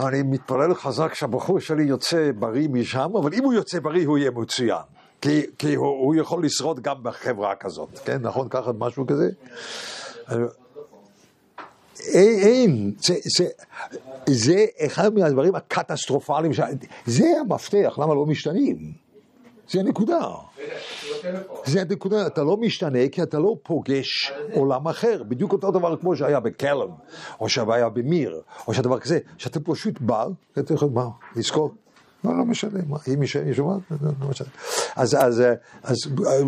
אני 0.00 0.22
מתפלל 0.22 0.74
חזק 0.74 1.14
שהבחור 1.14 1.60
שלי 1.60 1.82
יוצא 1.82 2.30
בריא 2.38 2.68
משם, 2.68 3.10
אבל 3.16 3.34
אם 3.34 3.44
הוא 3.44 3.52
יוצא 3.52 3.80
בריא 3.80 4.06
הוא 4.06 4.18
יהיה 4.18 4.30
מצוין. 4.30 4.95
כי, 5.26 5.46
כי 5.58 5.74
הוא, 5.74 5.86
הוא 5.86 6.14
יכול 6.14 6.44
לשרוד 6.44 6.80
גם 6.80 6.96
בחברה 7.02 7.54
כזאת, 7.54 7.98
כן? 8.04 8.18
נכון? 8.22 8.48
ככה 8.48 8.72
משהו 8.72 9.06
כזה? 9.06 9.30
אין, 11.98 12.38
אין, 12.38 12.92
זה, 12.98 13.14
זה, 13.36 13.46
זה 14.26 14.64
אחד 14.86 15.14
מהדברים 15.14 15.54
הקטסטרופליים, 15.54 16.52
ש... 16.52 16.60
זה 17.06 17.24
המפתח, 17.40 17.98
למה 17.98 18.14
לא 18.14 18.26
משתנים? 18.26 18.92
זה 19.70 19.80
הנקודה. 19.80 20.28
זה 21.64 21.80
הנקודה, 21.80 22.26
אתה 22.26 22.42
לא 22.42 22.56
משתנה 22.56 23.08
כי 23.12 23.22
אתה 23.22 23.38
לא 23.38 23.56
פוגש 23.62 24.32
עולם 24.52 24.88
אחר, 24.88 25.22
בדיוק 25.22 25.52
אותו 25.52 25.70
דבר 25.70 25.96
כמו 25.96 26.16
שהיה 26.16 26.40
בקלם, 26.40 26.90
או 27.40 27.48
שהיה 27.48 27.88
במיר, 27.88 28.40
או 28.68 28.74
שדבר 28.74 28.98
כזה, 28.98 29.18
שאתה 29.38 29.60
פשוט 29.60 30.00
בא, 30.00 30.26
אתה 30.58 30.74
יכול, 30.74 30.88
לזכור? 31.36 31.74
לא, 32.26 32.38
לא 32.38 32.44
משנה, 32.44 32.80
אם 33.14 33.20
היא 33.20 33.54
שומעת, 33.54 33.80
לא, 33.90 34.10
לא 34.20 34.28
משנה. 34.28 34.48
אז, 34.96 35.14
אז, 35.14 35.42
אז 35.82 35.96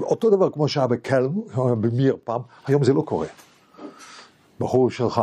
אותו 0.03 0.31
דבר 0.31 0.51
כמו 0.51 0.69
שהיה 0.69 0.87
בקלם, 0.87 1.41
במיר 1.81 2.17
פעם, 2.25 2.41
היום 2.67 2.85
זה 2.85 2.93
לא 2.93 3.03
קורה. 3.03 3.27
בחור 4.61 4.91
שלך 4.91 5.23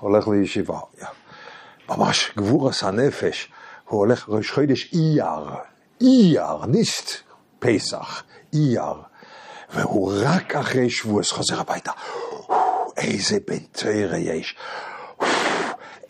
הולך 0.00 0.28
לישיבה, 0.28 0.78
ממש 1.88 2.32
גבורס 2.36 2.82
הנפש, 2.82 3.52
הוא 3.88 3.98
הולך 3.98 4.28
ראש 4.28 4.50
חודש 4.50 4.92
אייר, 4.94 5.50
אייר, 6.00 6.66
ניסט 6.66 7.10
פסח, 7.58 8.22
אייר, 8.52 8.94
והוא 9.74 10.12
רק 10.24 10.54
אחרי 10.54 10.90
שבועס 10.90 11.32
חוזר 11.32 11.60
הביתה, 11.60 11.92
איזה 12.96 13.38
בן 13.46 13.58
תרא 13.72 14.16
יש, 14.16 14.56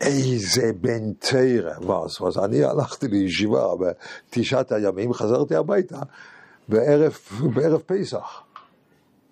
איזה 0.05 0.71
בן 0.81 1.13
תרא. 1.13 1.73
אז, 2.05 2.27
אז 2.27 2.37
אני 2.45 2.63
הלכתי 2.63 3.07
לישיבה 3.07 3.67
בתשעת 3.75 4.71
הימים, 4.71 5.13
חזרתי 5.13 5.55
הביתה 5.55 5.99
בערב, 6.67 7.17
בערב 7.55 7.81
פסח. 7.85 8.41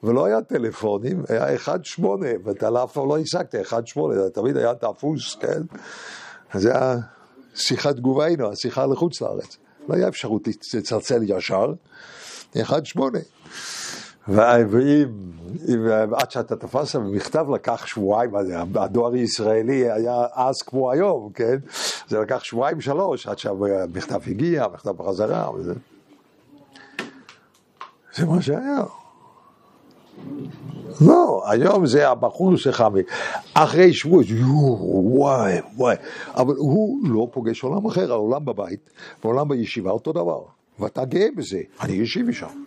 ולא 0.04 0.26
היה 0.26 0.42
טלפונים, 0.42 1.24
היה 1.30 1.58
1-8, 1.58 2.02
ואתה 2.44 2.84
אף 2.84 2.94
פעם 2.94 3.10
לא 3.10 3.18
השגת 3.18 3.56
1-8, 3.56 3.76
תמיד 4.34 4.58
היה 4.58 4.76
תפוס, 4.76 5.36
כן? 5.36 5.62
זה 6.54 6.72
היה 6.72 6.98
שיחת 7.56 7.96
תגובנו, 7.96 8.52
השיחה 8.52 8.86
לחוץ 8.86 9.22
לארץ. 9.22 9.58
לא 9.90 9.96
היה 9.96 10.08
אפשרות 10.08 10.48
לצלצל 10.48 11.22
ישר, 11.24 11.74
1-8. 12.56 12.58
ואם, 14.70 15.08
עד 16.14 16.32
שאתה 16.32 16.56
תפסת 16.56 17.00
במכתב 17.00 17.46
לקח 17.56 17.86
שבועיים, 17.86 18.32
הדואר 18.76 19.14
הישראלי 19.14 19.92
היה 19.92 20.26
אז 20.34 20.62
כמו 20.62 20.92
היום, 20.92 21.30
כן? 21.34 21.56
זה 22.08 22.20
לקח 22.20 22.44
שבועיים 22.44 22.82
שלוש 22.82 23.28
עד 23.28 23.40
שהמכתב 23.40 24.20
הגיע, 24.28 24.64
המכתב 24.64 24.92
בחזרה, 24.92 25.52
וזה... 25.56 25.74
זה 28.16 28.26
מה 28.26 28.42
שהיה. 28.42 28.84
לא, 31.02 31.44
היום 31.48 31.86
זה 31.86 32.10
הבחור 32.10 32.56
שלך, 32.58 32.84
אחרי 33.54 33.94
שבוע, 33.94 34.24
וואי, 34.30 35.60
וואי, 35.76 35.96
אבל 36.34 36.56
הוא 36.58 37.00
לא 37.08 37.28
פוגש 37.32 37.64
עולם 37.64 37.86
אחר, 37.86 38.12
העולם 38.12 38.46
בבית, 38.46 38.90
ועולם 39.24 39.48
בישיבה 39.48 39.92
אותו 39.92 40.12
דבר, 40.12 40.42
ואתה 40.80 41.06
גאה 41.06 41.28
בזה, 41.38 41.62
אני 41.82 41.94
ישיבי 41.94 42.34
שם. 42.34 42.64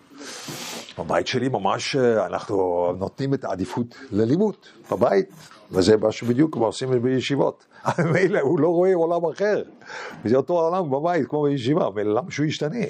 בבית 0.98 1.26
שלי 1.26 1.48
ממש 1.48 1.96
אנחנו 1.96 2.88
נותנים 2.98 3.34
את 3.34 3.44
העדיפות 3.44 3.94
ללימוד, 4.10 4.54
בבית, 4.90 5.26
וזה 5.70 5.96
מה 5.96 6.12
שבדיוק 6.12 6.56
עושים 6.56 7.02
בישיבות. 7.02 7.64
מילא 8.12 8.40
הוא 8.40 8.60
לא 8.60 8.68
רואה 8.68 8.94
עולם 8.94 9.24
אחר, 9.24 9.62
וזה 10.24 10.36
אותו 10.36 10.60
עולם 10.60 10.90
בבית 10.90 11.28
כמו 11.28 11.42
בישיבה, 11.42 11.88
ולמה 11.94 12.30
שהוא 12.30 12.46
ישתנה? 12.46 12.86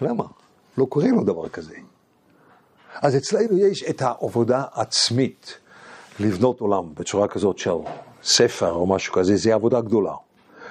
למה? 0.00 0.24
לא 0.78 0.84
קורה 0.84 1.08
לו 1.08 1.24
דבר 1.24 1.48
כזה. 1.48 1.74
אז 2.94 3.16
אצלנו 3.16 3.58
יש 3.58 3.84
את 3.90 4.02
העבודה 4.02 4.64
העצמית 4.72 5.58
לבנות 6.20 6.60
עולם 6.60 6.94
בצורה 6.94 7.28
כזאת 7.28 7.58
של 7.58 7.70
ספר 8.22 8.72
או 8.72 8.86
משהו 8.86 9.12
כזה, 9.12 9.36
זה 9.36 9.54
עבודה 9.54 9.80
גדולה. 9.80 10.14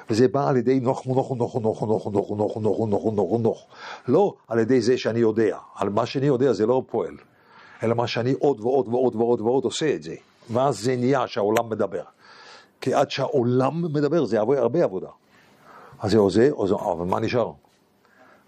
וזה 0.09 0.27
בא 0.27 0.49
על 0.49 0.57
ידי 0.57 0.79
נוח 0.79 1.05
נוח 1.05 1.31
נוח 1.31 1.55
נוח 1.55 1.81
נוח 1.81 2.07
נוח 2.07 2.31
נוח 2.31 2.57
נוח 2.57 2.77
נוח 2.87 3.13
נוח 3.13 3.39
נוח 3.39 3.65
לא 4.07 4.33
על 4.47 4.59
ידי 4.59 4.81
זה 4.81 4.97
שאני 4.97 5.19
יודע, 5.19 5.57
על 5.75 5.89
מה 5.89 6.05
שאני 6.05 6.25
יודע 6.25 6.53
זה 6.53 6.65
לא 6.65 6.83
פועל, 6.89 7.17
אלא 7.83 7.95
מה 7.95 8.07
שאני 8.07 8.33
עוד 8.39 8.59
ועוד 8.59 8.87
ועוד 8.87 9.15
ועוד 9.15 9.41
ועוד 9.41 9.63
עושה 9.63 9.95
את 9.95 10.03
זה, 10.03 10.15
ואז 10.49 10.79
זה 10.79 10.95
נהיה 10.95 11.27
שהעולם 11.27 11.69
מדבר. 11.69 12.03
כי 12.81 12.93
עד 12.93 13.11
שהעולם 13.11 13.81
מדבר 13.81 14.25
זה 14.25 14.39
הרבה 14.39 14.83
עבודה. 14.83 15.09
אז 15.99 16.11
זהו 16.11 16.29
זה, 16.29 16.49
אבל 16.93 17.05
מה 17.05 17.19
נשאר? 17.19 17.51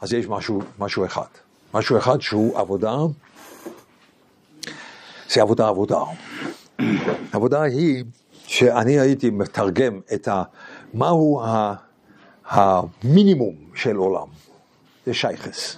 אז 0.01 0.13
יש 0.13 0.27
משהו, 0.27 0.61
משהו 0.79 1.05
אחד. 1.05 1.25
משהו 1.73 1.97
אחד 1.97 2.21
שהוא 2.21 2.59
עבודה 2.59 2.95
זה 5.29 5.41
עבודה 5.41 5.67
עבודה. 5.67 5.99
עבודה 7.31 7.61
היא 7.61 8.03
שאני 8.33 8.99
הייתי 8.99 9.29
מתרגם 9.29 9.99
את 10.13 10.27
ה... 10.27 10.43
מהו. 10.93 11.41
המינימום 12.51 13.55
של 13.75 13.95
עולם, 13.95 14.27
זה 15.05 15.13
שייכס. 15.13 15.77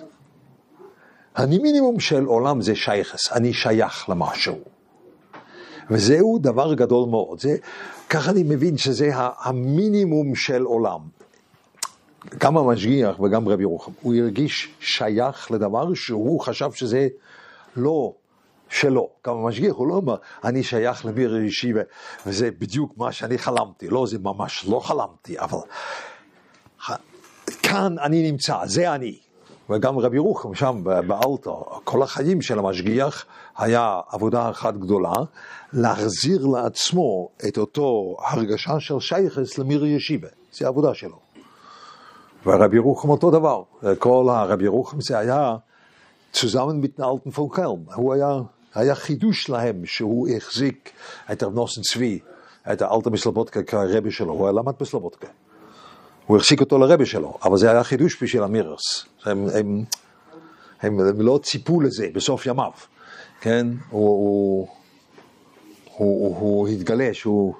המינימום 1.35 1.99
של 1.99 2.25
עולם 2.25 2.61
זה 2.61 2.75
שייכס, 2.75 3.31
אני 3.31 3.53
שייך 3.53 4.09
למשהו. 4.09 4.57
וזהו 5.89 6.39
דבר 6.41 6.73
גדול 6.73 7.09
מאוד, 7.09 7.39
זה, 7.39 7.55
ככה 8.09 8.31
אני 8.31 8.43
מבין 8.43 8.77
שזה 8.77 9.09
המינימום 9.15 10.35
של 10.35 10.61
עולם. 10.63 10.99
גם 12.37 12.57
המשגיח 12.57 13.19
וגם 13.19 13.49
רבי 13.49 13.63
ירוחם, 13.63 13.91
הוא 14.01 14.15
הרגיש 14.15 14.69
שייך 14.79 15.51
לדבר 15.51 15.93
שהוא 15.93 16.39
חשב 16.39 16.71
שזה 16.71 17.07
לא 17.75 18.13
שלו. 18.73 19.09
גם 19.27 19.35
המשגיח 19.35 19.75
הוא 19.75 19.87
לא 19.87 19.93
אומר, 19.93 20.15
אני 20.43 20.63
שייך 20.63 21.05
למיר 21.05 21.37
אישי 21.37 21.73
וזה 22.25 22.49
בדיוק 22.51 22.97
מה 22.97 23.11
שאני 23.11 23.37
חלמתי. 23.37 23.87
לא, 23.87 24.05
זה 24.07 24.19
ממש 24.19 24.65
לא 24.69 24.79
חלמתי, 24.79 25.39
אבל 25.39 25.59
כאן 27.61 27.99
אני 27.99 28.31
נמצא, 28.31 28.57
זה 28.65 28.95
אני. 28.95 29.17
וגם 29.69 29.99
רבי 29.99 30.17
רוחם 30.17 30.55
שם 30.55 30.81
באלתר, 30.83 31.55
כל 31.83 32.03
החיים 32.03 32.41
של 32.41 32.59
המשגיח 32.59 33.25
היה 33.57 33.99
עבודה 34.09 34.49
אחת 34.49 34.73
גדולה, 34.73 35.13
להחזיר 35.73 36.45
לעצמו 36.45 37.29
את 37.47 37.57
אותו 37.57 38.17
הרגשה 38.19 38.79
של 38.79 38.99
שייכס 38.99 39.57
למיר 39.57 39.85
ישיבה, 39.85 40.27
זה 40.51 40.65
העבודה 40.65 40.93
שלו. 40.93 41.19
ורבי 42.45 42.77
רוחם 42.77 43.09
אותו 43.09 43.31
דבר, 43.31 43.63
כל 43.99 44.27
הרבי 44.29 44.67
רוחם 44.67 45.01
זה 45.01 45.17
היה 45.17 45.55
alten 46.33 47.31
von 47.31 47.49
Köln. 47.49 47.93
הוא 47.95 48.13
היה 48.13 48.41
היה 48.75 48.95
חידוש 48.95 49.49
להם 49.49 49.85
שהוא 49.85 50.27
החזיק 50.37 50.91
את 51.31 51.43
רב 51.43 51.55
נוסן 51.55 51.81
צבי, 51.81 52.19
את 52.71 52.81
האלתר 52.81 53.09
מסלובודקה 53.09 53.63
כרבי 53.63 54.11
שלו, 54.11 54.33
הוא 54.33 54.45
היה 54.45 54.51
למד 54.51 54.73
בסלובודקה. 54.79 55.27
הוא 56.25 56.37
החזיק 56.37 56.61
אותו 56.61 56.77
לרבי 56.77 57.05
שלו, 57.05 57.37
אבל 57.43 57.57
זה 57.57 57.71
היה 57.71 57.83
חידוש 57.83 58.23
בשביל 58.23 58.43
המירס. 58.43 59.05
הם, 59.25 59.45
הם, 59.53 59.83
הם, 60.81 60.99
הם 60.99 61.21
לא 61.21 61.39
ציפו 61.43 61.81
לזה 61.81 62.07
בסוף 62.13 62.45
ימיו, 62.45 62.71
כן? 63.41 63.67
הוא, 63.89 64.67
הוא, 65.97 66.27
הוא, 66.27 66.37
הוא 66.37 66.67
התגלה 66.67 67.13
שהוא, 67.13 67.53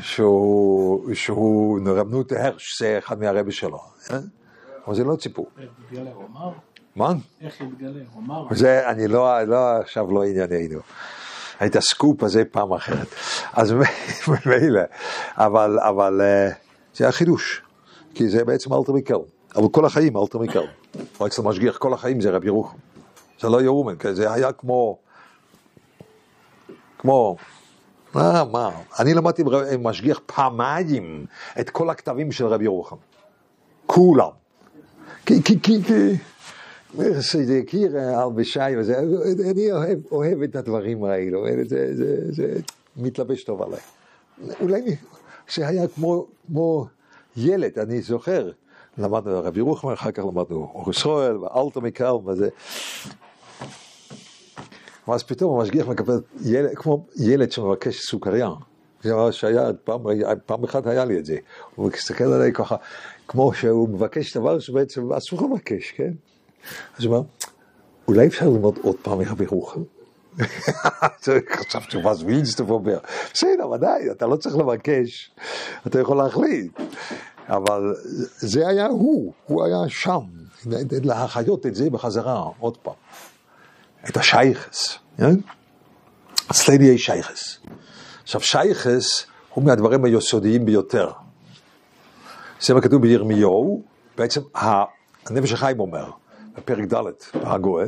שהוא, 0.00 1.14
שהוא 1.14 1.80
רבנות 1.86 2.32
הרש, 2.32 2.78
זה 2.78 2.98
אחד 2.98 3.20
מהרבי 3.20 3.52
שלו, 3.52 3.78
כן? 4.06 4.20
אבל 4.86 4.94
זה 4.94 5.04
לא 5.04 5.16
ציפו. 5.16 5.46
מה? 6.96 7.12
איך 7.40 7.60
יתגלה? 7.60 8.00
הוא 8.12 8.22
אמר. 8.22 8.46
זה, 8.50 8.88
אני 8.88 9.08
לא, 9.08 9.42
לא, 9.42 9.76
עכשיו 9.80 10.12
לא 10.12 10.24
ענייננו. 10.24 10.80
היית 11.60 11.78
סקופ 11.78 12.22
הזה 12.22 12.44
פעם 12.44 12.72
אחרת. 12.72 13.06
אז 13.52 13.74
מילא, 14.46 14.82
אבל, 15.36 15.78
אבל 15.80 16.20
אה, 16.20 16.48
זה 16.94 17.08
החידוש, 17.08 17.62
כי 18.14 18.28
זה 18.28 18.44
בעצם 18.44 18.74
אלתר 18.74 18.92
מיקל. 18.92 19.14
אבל 19.56 19.68
כל 19.68 19.84
החיים 19.84 20.16
אלתר 20.16 20.38
מיקל. 20.38 20.66
או 21.20 21.26
אצל 21.26 21.42
משגיח 21.42 21.76
כל 21.76 21.94
החיים 21.94 22.20
זה 22.20 22.30
רב 22.30 22.44
ירוחם. 22.44 22.76
זה 23.40 23.48
לא 23.48 23.62
יאומן, 23.62 23.94
זה 24.12 24.32
היה 24.32 24.52
כמו, 24.52 24.98
כמו, 26.98 27.36
מה, 28.14 28.44
מה, 28.44 28.70
אני 28.98 29.14
למדתי 29.14 29.42
עם 29.72 29.86
משגיח 29.86 30.20
פעמיים 30.26 31.26
את 31.60 31.70
כל 31.70 31.90
הכתבים 31.90 32.32
של 32.32 32.46
רב 32.46 32.62
ירוחם. 32.62 32.96
כולם. 33.86 34.30
כי, 35.26 35.42
כי, 35.42 35.60
כי, 35.60 35.82
כי, 35.82 36.16
זה 37.22 37.60
הכיר 37.62 37.98
על 37.98 38.32
בשי 38.34 38.60
וזה, 38.78 38.98
אני 39.50 39.72
אוהב, 39.72 39.98
אוהב 40.10 40.42
את 40.42 40.56
הדברים 40.56 41.04
האלו, 41.04 41.46
זה, 41.64 41.96
זה, 41.96 42.32
זה 42.32 42.60
מתלבש 42.96 43.44
טוב 43.44 43.62
עליי. 43.62 43.80
אולי 44.60 44.96
שהיה 45.46 45.88
כמו, 45.88 46.26
כמו 46.46 46.86
ילד, 47.36 47.78
אני 47.78 48.00
זוכר, 48.00 48.50
למדנו 48.98 49.40
רבי 49.44 49.60
רוחמן, 49.60 49.92
אחר 49.92 50.10
כך 50.10 50.22
למדנו 50.22 50.70
אור 50.74 50.90
ישראל 50.90 51.36
ואלתר 51.36 51.80
מקל 51.80 52.12
וזה. 52.26 52.48
ואז 55.08 55.22
פתאום 55.22 55.60
המשגיח 55.60 55.88
מקבל 55.88 56.20
ילד, 56.44 56.74
כמו 56.74 57.06
ילד 57.16 57.52
שמבקש 57.52 58.00
סוכריה. 58.00 58.50
זה 59.02 59.14
מה 59.14 59.32
שהיה, 59.32 59.70
פעם, 59.84 60.00
פעם 60.46 60.64
אחת 60.64 60.86
היה 60.86 61.04
לי 61.04 61.18
את 61.18 61.24
זה. 61.24 61.36
הוא 61.74 61.90
מסתכל 61.94 62.24
עליי 62.24 62.52
ככה, 62.52 62.76
כמו 63.28 63.54
שהוא 63.54 63.88
מבקש 63.88 64.36
דבר 64.36 64.58
שבעצם 64.58 65.12
אסור 65.12 65.48
לבקש, 65.50 65.90
כן? 65.90 66.12
אז 66.98 67.04
הוא 67.04 67.16
אמר, 67.16 67.24
אולי 68.08 68.26
אפשר 68.26 68.48
ללמוד 68.48 68.78
עוד 68.82 68.96
פעם 69.02 69.18
מרבי 69.18 69.46
רוחם? 69.46 69.82
חשבתי, 71.56 71.96
מה 72.04 72.14
זה 72.14 72.26
וילסטוף 72.26 72.70
אומר? 72.70 72.98
בסדר, 73.34 73.68
ודאי, 73.70 74.10
אתה 74.10 74.26
לא 74.26 74.36
צריך 74.36 74.56
לבקש, 74.56 75.30
אתה 75.86 76.00
יכול 76.00 76.16
להחליט. 76.16 76.80
אבל 77.48 77.94
זה 78.36 78.68
היה 78.68 78.86
הוא, 78.86 79.32
הוא 79.46 79.64
היה 79.64 79.88
שם, 79.88 80.20
להחיות 80.90 81.66
את 81.66 81.74
זה 81.74 81.90
בחזרה, 81.90 82.44
עוד 82.58 82.76
פעם. 82.76 82.94
את 84.08 84.16
השייכס, 84.16 84.98
כן? 85.16 85.34
אצלנו 86.50 86.84
יש 86.84 87.04
שייכס. 87.04 87.58
עכשיו, 88.22 88.40
שייכס 88.40 89.26
הוא 89.54 89.64
מהדברים 89.64 90.04
היסודיים 90.04 90.64
ביותר. 90.64 91.10
זה 92.60 92.74
מה 92.74 92.80
כתוב 92.80 93.02
בירמיהו, 93.02 93.82
בעצם 94.16 94.40
הנפש 94.54 95.52
החיים 95.52 95.80
אומר, 95.80 96.10
בפרק 96.56 96.94
ד' 96.94 97.04
בהגוה, 97.34 97.84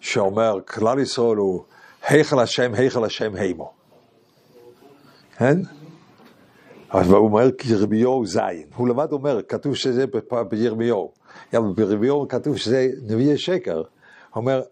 שאומר, 0.00 0.58
כלל 0.66 0.98
ישראל 0.98 1.36
הוא 1.36 1.64
היכל 2.08 2.40
השם, 2.40 2.74
היכל 2.74 3.04
השם 3.04 3.34
הימו. 3.34 3.72
כן? 5.36 5.58
אבל 6.92 7.14
הוא 7.14 7.28
אומר 7.28 7.48
ירמיהו 7.64 8.26
זין. 8.26 8.66
הוא 8.76 8.88
לבד 8.88 9.12
אומר, 9.12 9.42
כתוב 9.42 9.74
שזה 9.74 10.04
בירמיהו. 10.48 11.12
בירמיהו 11.74 12.28
כתוב 12.28 12.56
שזה 12.56 12.88
נביא 13.02 13.36
שקר. 13.36 13.76
הוא 13.76 13.84
אומר, 14.34 14.62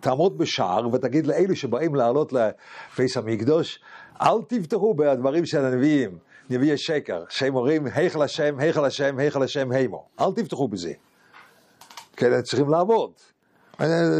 תעמוד 0.00 0.38
בשער 0.38 0.88
ותגיד 0.92 1.26
לאלו 1.26 1.56
שבאים 1.56 1.94
לעלות 1.94 2.32
לפייס 2.32 3.16
המקדוש, 3.16 3.80
אל 4.20 4.42
תפתחו 4.48 4.94
בדברים 4.94 5.46
של 5.46 5.64
הנביאים. 5.64 6.18
נביאי 6.50 6.76
שקר, 6.76 7.24
שהם 7.28 7.54
אומרים, 7.54 7.86
היכל 7.94 8.22
השם, 8.22 8.58
היכל 8.58 8.84
השם, 8.84 9.18
היכל 9.18 9.42
השם, 9.42 9.72
הימו. 9.72 10.04
אל 10.20 10.32
תפתחו 10.36 10.68
בזה. 10.68 10.92
כן, 12.18 12.32
הם 12.32 12.42
צריכים 12.42 12.68
לעבוד. 12.68 13.10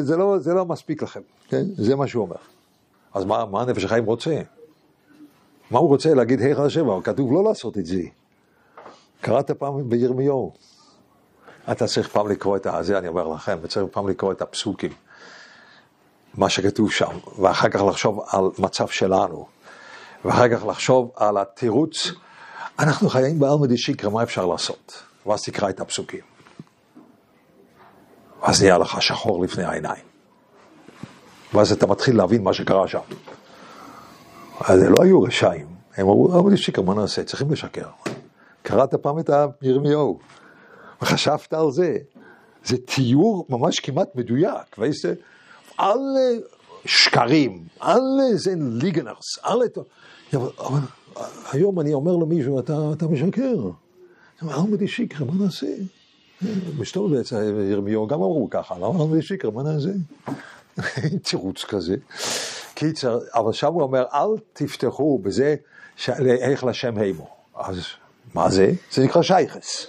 זה 0.01 0.17
לא, 0.17 0.39
זה 0.39 0.55
לא 0.55 0.65
מספיק 0.65 1.03
לכם, 1.03 1.21
כן? 1.49 1.63
זה 1.77 1.97
מה 1.97 2.07
שהוא 2.07 2.25
אומר. 2.25 2.37
אז 3.15 3.25
מה, 3.25 3.45
מה 3.45 3.63
הנפש 3.63 3.85
החיים 3.85 4.05
רוצה? 4.05 4.41
מה 5.71 5.79
הוא 5.79 5.89
רוצה 5.89 6.15
להגיד 6.15 6.41
היכל 6.41 6.67
השם? 6.67 6.89
אבל 6.89 7.03
כתוב 7.03 7.33
לא 7.33 7.45
לעשות 7.45 7.79
את 7.79 7.87
זה. 7.87 8.03
קראת 9.21 9.51
פעם 9.51 9.89
בירמיהו. 9.89 10.53
אתה 11.73 11.87
צריך 11.87 12.09
פעם 12.09 12.29
לקרוא 12.29 12.57
את 12.57 12.67
זה, 12.81 12.99
אני 12.99 13.09
אומר 13.09 13.29
לכם, 13.29 13.59
צריך 13.69 13.87
פעם 13.93 14.09
לקרוא 14.09 14.33
את 14.33 14.43
הפסוקים, 14.43 14.93
מה 16.35 16.49
שכתוב 16.49 16.93
שם, 16.93 17.19
ואחר 17.39 17.69
כך 17.69 17.83
לחשוב 17.83 18.21
על 18.27 18.45
מצב 18.59 18.89
שלנו, 18.89 19.47
ואחר 20.25 20.49
כך 20.49 20.67
לחשוב 20.67 21.11
על 21.17 21.39
התירוץ. 21.39 22.13
אנחנו 22.79 23.09
חיים 23.09 23.39
בעלמא 23.39 23.67
דשיקרא, 23.67 24.11
מה 24.11 24.23
אפשר 24.23 24.47
לעשות? 24.47 25.03
ואז 25.27 25.43
תקרא 25.43 25.69
את 25.69 25.81
הפסוקים. 25.81 26.38
ואז 28.43 28.63
נהיה 28.63 28.79
לך 28.79 29.03
שחור 29.03 29.43
לפני 29.43 29.65
העיניים. 29.65 30.05
ואז 31.55 31.73
אתה 31.73 31.87
מתחיל 31.87 32.17
להבין 32.17 32.43
מה 32.43 32.55
שקרה 32.55 32.89
שם. 32.89 32.99
אז 34.61 34.83
הם 34.83 34.93
לא 34.99 35.05
היו 35.05 35.23
רשעים, 35.23 35.67
הם 35.97 36.07
אמרו, 36.07 36.41
אבל 36.41 36.57
שקר, 36.57 36.83
מה 36.83 36.95
נעשה? 36.95 37.25
צריכים 37.25 37.51
לשקר. 37.51 37.89
קראת 38.63 38.95
פעם 38.95 39.19
את 39.19 39.31
ירמיהו, 39.63 40.19
וחשבת 41.03 41.53
על 41.53 41.71
זה. 41.71 41.97
זה 42.65 42.77
תיאור 42.77 43.47
ממש 43.49 43.81
כמעט 43.81 44.09
מדויק, 44.15 44.77
וזה 44.79 45.15
על 45.77 46.01
שקרים, 46.85 47.65
על 47.81 48.01
זה 48.35 48.55
ליגנרס, 48.57 49.39
על... 49.43 49.59
אבל, 50.35 50.49
אבל 50.61 50.81
היום 51.53 51.81
אני 51.81 51.95
אומר 51.95 52.17
למישהו, 52.17 52.59
אתה, 52.59 52.91
אתה 52.93 53.07
משקר. 53.07 53.71
אלמדי 54.43 54.89
שקר, 54.89 55.25
מה 55.25 55.45
נעשה? 55.45 55.67
בשטול 56.79 57.23
ירמיהו 57.71 58.07
גם 58.07 58.23
אמרו 58.23 58.49
ככה, 58.51 58.75
למה 58.75 59.05
אלמדי 59.05 59.23
שקר, 59.23 59.51
מה 59.51 59.63
נעשה? 59.63 59.91
תירוץ 61.29 61.65
כזה. 61.65 61.97
קיצר, 62.75 63.19
אבל 63.35 63.53
שם 63.53 63.73
הוא 63.73 63.83
אומר, 63.83 64.05
אל 64.15 64.29
תפתחו 64.53 65.19
בזה 65.23 65.55
איך 66.23 66.65
לשם 66.65 66.99
הימו. 66.99 67.29
אז 67.57 67.81
מה 68.35 68.51
זה? 68.51 68.73
זה 68.93 69.05
נקרא 69.05 69.23
שייכס. 69.23 69.87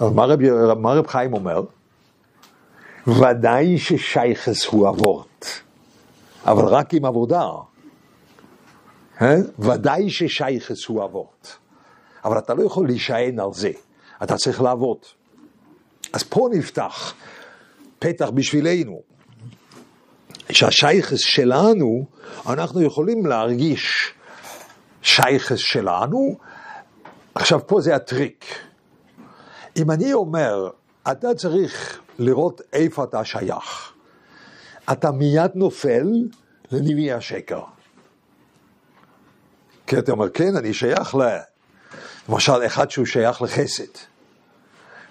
אבל 0.00 0.10
מה 0.10 0.24
רב, 0.24 0.40
מה 0.74 0.92
רב 0.92 1.06
חיים 1.06 1.34
אומר? 1.34 1.62
ודאי 3.06 3.78
ששייכס 3.78 4.66
הוא 4.66 4.88
אבורט, 4.88 5.46
אבל 6.44 6.64
רק 6.64 6.94
עם 6.94 7.04
עבודה. 7.04 7.48
ודאי 9.58 10.10
ששייכס 10.10 10.84
הוא 10.84 11.04
אבורט, 11.04 11.48
אבל 12.24 12.38
אתה 12.38 12.54
לא 12.54 12.62
יכול 12.62 12.86
להישען 12.86 13.40
על 13.40 13.52
זה, 13.52 13.70
אתה 14.22 14.36
צריך 14.36 14.60
לעבוד. 14.60 14.98
אז 16.12 16.22
פה 16.22 16.48
נפתח 16.52 17.14
פתח 17.98 18.30
בשבילנו, 18.34 19.02
שהשייכס 20.50 21.18
שלנו, 21.18 22.04
אנחנו 22.46 22.82
יכולים 22.82 23.26
להרגיש 23.26 24.12
שייכס 25.02 25.58
שלנו, 25.58 26.36
עכשיו 27.34 27.66
פה 27.66 27.80
זה 27.80 27.94
הטריק. 27.94 28.44
אם 29.76 29.90
אני 29.90 30.12
אומר, 30.12 30.70
אתה 31.10 31.34
צריך 31.34 32.00
לראות 32.18 32.60
איפה 32.72 33.04
אתה 33.04 33.24
שייך, 33.24 33.92
אתה 34.92 35.10
מיד 35.10 35.50
נופל 35.54 36.06
לנביאי 36.72 37.12
השקר. 37.12 37.62
כי 39.86 39.98
אתה 39.98 40.12
אומר, 40.12 40.30
כן, 40.30 40.56
אני 40.56 40.74
שייך 40.74 41.14
ל... 41.14 41.20
למשל, 42.28 42.66
אחד 42.66 42.90
שהוא 42.90 43.06
שייך 43.06 43.42
לחסד. 43.42 43.84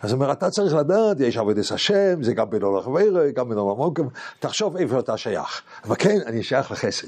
אז 0.01 0.11
הוא 0.11 0.21
אומר, 0.21 0.31
אתה 0.31 0.49
צריך 0.49 0.73
לדעת, 0.73 1.19
יש 1.19 1.37
עבודת 1.37 1.71
השם, 1.71 2.23
זה 2.23 2.33
גם 2.33 2.47
הולך 2.61 2.87
ואירה, 2.87 3.31
גם 3.31 3.51
עולם 3.51 3.69
עמוק, 3.81 3.99
תחשוב 4.39 4.77
איפה 4.77 4.99
אתה 4.99 5.17
שייך. 5.17 5.61
אבל 5.83 5.95
כן, 5.99 6.17
אני 6.25 6.43
שייך 6.43 6.71
לחסד. 6.71 7.07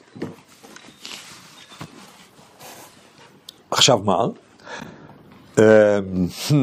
עכשיו 3.71 3.97
מה? 3.97 4.25
אמ, 5.57 5.63
hmm. 6.49 6.53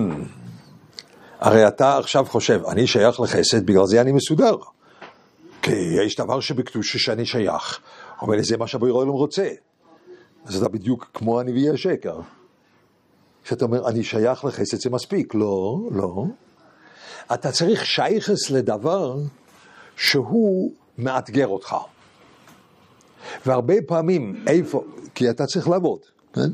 הרי 1.41 1.69
אתה 1.69 1.99
עכשיו 1.99 2.25
חושב, 2.25 2.61
אני 2.69 2.87
שייך 2.87 3.21
לחסד, 3.21 3.67
בגלל 3.67 3.87
זה 3.87 4.01
אני 4.01 4.13
מסודר. 4.13 4.57
כי 5.63 5.73
יש 5.73 6.17
דבר 6.17 6.41
שבקדושה 6.41 6.99
שאני 6.99 7.27
שייך, 7.27 7.81
אבל 8.23 8.43
זה 8.43 8.57
מה 8.57 8.67
שהבורא 8.67 8.91
העולם 8.91 9.11
רוצה. 9.11 9.49
אז 10.45 10.57
אתה 10.57 10.69
בדיוק 10.69 11.11
כמו 11.15 11.41
הנביאי 11.41 11.71
השקר. 11.71 12.21
כשאתה 13.47 13.65
אומר, 13.65 13.89
אני 13.89 14.05
שייך 14.05 14.45
לחסד, 14.45 14.81
זה 14.81 14.91
מספיק. 14.91 15.35
לא, 15.35 15.79
לא. 15.91 16.25
אתה 17.35 17.53
צריך 17.53 17.87
שייכס 17.87 18.51
לדבר 18.51 19.17
שהוא 19.97 20.73
מאתגר 20.99 21.47
אותך. 21.47 21.77
והרבה 23.47 23.75
פעמים, 23.87 24.45
איפה, 24.47 24.85
כי 25.15 25.31
אתה 25.31 25.47
צריך 25.47 25.69
לעבוד, 25.69 25.99
כן? 26.33 26.51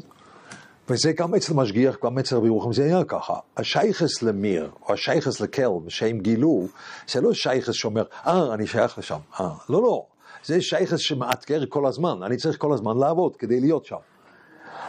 וזה 0.88 1.12
גם 1.12 1.35
אצל 1.35 1.55
משגיח, 1.55 1.96
גם 2.05 2.18
אצל 2.18 2.37
רבי 2.37 2.46
ירוחם 2.46 2.72
זה 2.72 2.85
היה 2.85 3.05
ככה. 3.05 3.35
השייכס 3.57 4.22
למיר, 4.22 4.70
או 4.88 4.94
השייכס 4.94 5.40
לכלב, 5.40 5.88
שהם 5.88 6.20
גילו, 6.20 6.66
זה 7.09 7.20
לא 7.20 7.33
שייכס 7.33 7.74
שאומר, 7.74 8.05
אה, 8.26 8.55
אני 8.55 8.66
שייך 8.66 8.98
לשם. 8.98 9.18
אה, 9.40 9.48
לא, 9.68 9.83
לא. 9.83 10.07
זה 10.44 10.61
שייכס 10.61 10.98
שמאתגר 10.98 11.64
כל 11.68 11.87
הזמן. 11.87 12.22
אני 12.22 12.37
צריך 12.37 12.59
כל 12.59 12.72
הזמן 12.72 12.98
לעבוד 12.98 13.37
כדי 13.37 13.61
להיות 13.61 13.85
שם. 13.85 13.96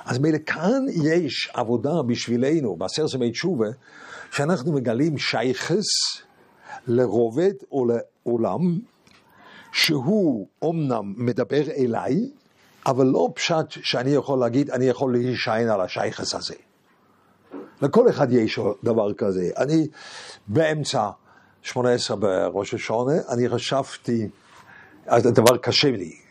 אז 0.06 0.20
מילא 0.20 0.38
כאן 0.38 0.86
יש 1.04 1.50
עבודה 1.54 2.02
בשבילנו, 2.08 2.76
בעשרת 2.76 3.13
ימי 3.13 3.32
תשובה, 3.32 3.68
שאנחנו 4.32 4.74
מגלים 4.74 5.18
שייכס 5.18 5.86
לרובד 6.88 7.54
או 7.72 7.86
לעולם, 7.86 8.80
שהוא 9.72 10.48
אומנם 10.62 11.13
מדבר 11.18 11.72
אליי, 11.78 12.16
אבל 12.86 13.06
לא 13.06 13.30
פשט 13.36 13.66
שאני 13.70 14.10
יכול 14.10 14.39
להגיד, 14.39 14.70
אני 14.70 14.86
יכול 14.86 15.13
להישען 15.13 15.70
על 15.70 15.82
השייכס 15.82 16.36
הזה. 16.36 16.56
לכל 17.82 18.10
אחד 18.10 18.32
יש 18.32 18.60
דבר 18.84 19.13
כזה. 19.13 19.50
אני 19.58 19.88
באמצע 20.48 21.10
18 21.62 22.18
בראש 22.18 22.74
השונה, 22.74 23.13
אני 23.30 23.50
חשבתי, 23.50 24.28
הדבר 25.08 25.58
קשה 25.58 25.92
לי. 25.92 26.23